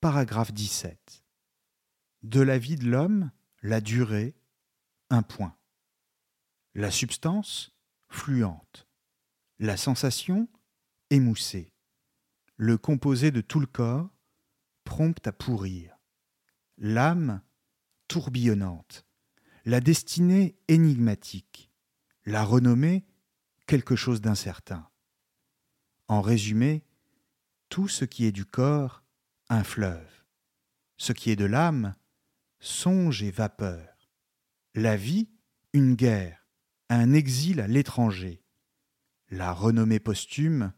paragraphe 0.01 0.51
17. 0.51 1.23
De 2.23 2.41
la 2.41 2.57
vie 2.57 2.75
de 2.75 2.89
l'homme, 2.89 3.31
la 3.61 3.79
durée, 3.79 4.35
un 5.09 5.21
point. 5.21 5.55
La 6.73 6.91
substance, 6.91 7.75
fluente. 8.09 8.87
La 9.59 9.77
sensation, 9.77 10.49
émoussée. 11.11 11.71
Le 12.55 12.79
composé 12.79 13.29
de 13.29 13.41
tout 13.41 13.59
le 13.59 13.67
corps, 13.67 14.09
prompt 14.83 15.27
à 15.27 15.31
pourrir. 15.31 15.95
L'âme, 16.79 17.41
tourbillonnante 18.07 19.05
la 19.65 19.79
destinée 19.79 20.57
énigmatique, 20.67 21.71
la 22.25 22.43
renommée 22.43 23.05
quelque 23.67 23.95
chose 23.95 24.21
d'incertain. 24.21 24.89
En 26.07 26.21
résumé, 26.21 26.83
tout 27.69 27.87
ce 27.87 28.05
qui 28.05 28.25
est 28.25 28.31
du 28.31 28.45
corps, 28.45 29.03
un 29.49 29.63
fleuve, 29.63 30.23
ce 30.97 31.13
qui 31.13 31.29
est 31.31 31.35
de 31.35 31.45
l'âme, 31.45 31.95
songe 32.59 33.23
et 33.23 33.31
vapeur, 33.31 34.09
la 34.73 34.97
vie, 34.97 35.29
une 35.73 35.95
guerre, 35.95 36.47
un 36.89 37.13
exil 37.13 37.61
à 37.61 37.67
l'étranger, 37.67 38.43
la 39.29 39.53
renommée 39.53 39.99
posthume, 39.99 40.73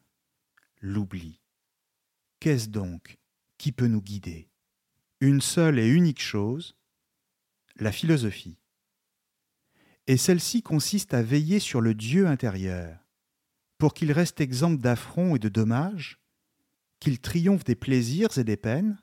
l'oubli. 0.83 1.39
Qu'est-ce 2.39 2.67
donc 2.67 3.17
qui 3.57 3.71
peut 3.71 3.87
nous 3.87 4.01
guider? 4.01 4.49
Une 5.21 5.41
seule 5.41 5.79
et 5.79 5.87
unique 5.87 6.21
chose, 6.21 6.75
la 7.77 7.93
philosophie 7.93 8.59
et 10.07 10.17
celle-ci 10.17 10.61
consiste 10.61 11.13
à 11.13 11.21
veiller 11.21 11.59
sur 11.59 11.79
le 11.79 11.93
Dieu 11.93 12.27
intérieur, 12.27 12.99
pour 13.77 13.93
qu'il 13.93 14.11
reste 14.11 14.41
exempt 14.41 14.77
d'affronts 14.77 15.37
et 15.37 15.39
de 15.39 15.47
dommages, 15.47 16.19
qu'il 16.99 17.21
triomphe 17.21 17.63
des 17.63 17.75
plaisirs 17.75 18.37
et 18.37 18.43
des 18.43 18.57
peines, 18.57 19.01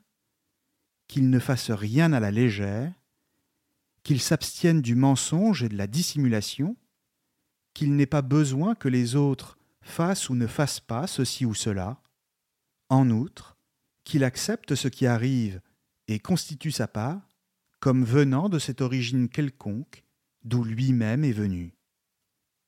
qu'il 1.07 1.31
ne 1.31 1.39
fasse 1.39 1.71
rien 1.71 2.13
à 2.13 2.19
la 2.19 2.29
légère, 2.29 2.93
qu'il 4.03 4.21
s'abstienne 4.21 4.83
du 4.83 4.93
mensonge 4.93 5.63
et 5.63 5.69
de 5.69 5.77
la 5.77 5.87
dissimulation, 5.87 6.77
qu'il 7.73 7.95
n'ait 7.95 8.05
pas 8.05 8.21
besoin 8.21 8.75
que 8.75 8.87
les 8.87 9.15
autres 9.15 9.57
fassent 9.81 10.29
ou 10.29 10.35
ne 10.35 10.47
fassent 10.47 10.79
pas 10.79 11.07
ceci 11.07 11.45
ou 11.45 11.53
cela, 11.53 12.01
en 12.89 13.09
outre, 13.09 13.57
qu'il 14.03 14.23
accepte 14.23 14.75
ce 14.75 14.87
qui 14.87 15.07
arrive 15.07 15.61
et 16.07 16.19
constitue 16.19 16.71
sa 16.71 16.87
part 16.87 17.27
comme 17.79 18.03
venant 18.03 18.49
de 18.49 18.59
cette 18.59 18.81
origine 18.81 19.29
quelconque 19.29 20.03
d'où 20.43 20.63
lui-même 20.63 21.23
est 21.23 21.31
venu. 21.31 21.75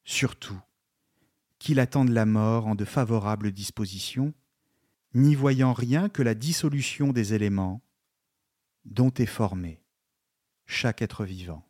Surtout, 0.05 0.59
qu'il 1.59 1.79
attende 1.79 2.09
la 2.09 2.25
mort 2.25 2.67
en 2.67 2.75
de 2.75 2.85
favorables 2.85 3.51
dispositions, 3.51 4.33
n'y 5.13 5.35
voyant 5.35 5.73
rien 5.73 6.09
que 6.09 6.21
la 6.23 6.33
dissolution 6.33 7.13
des 7.13 7.33
éléments 7.33 7.81
dont 8.85 9.13
est 9.13 9.25
formé 9.25 9.81
chaque 10.65 11.01
être 11.01 11.25
vivant. 11.25 11.63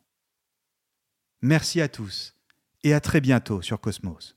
Merci 1.42 1.80
à 1.80 1.88
tous 1.88 2.34
et 2.82 2.94
à 2.94 3.00
très 3.00 3.20
bientôt 3.20 3.60
sur 3.60 3.80
Cosmos. 3.80 4.36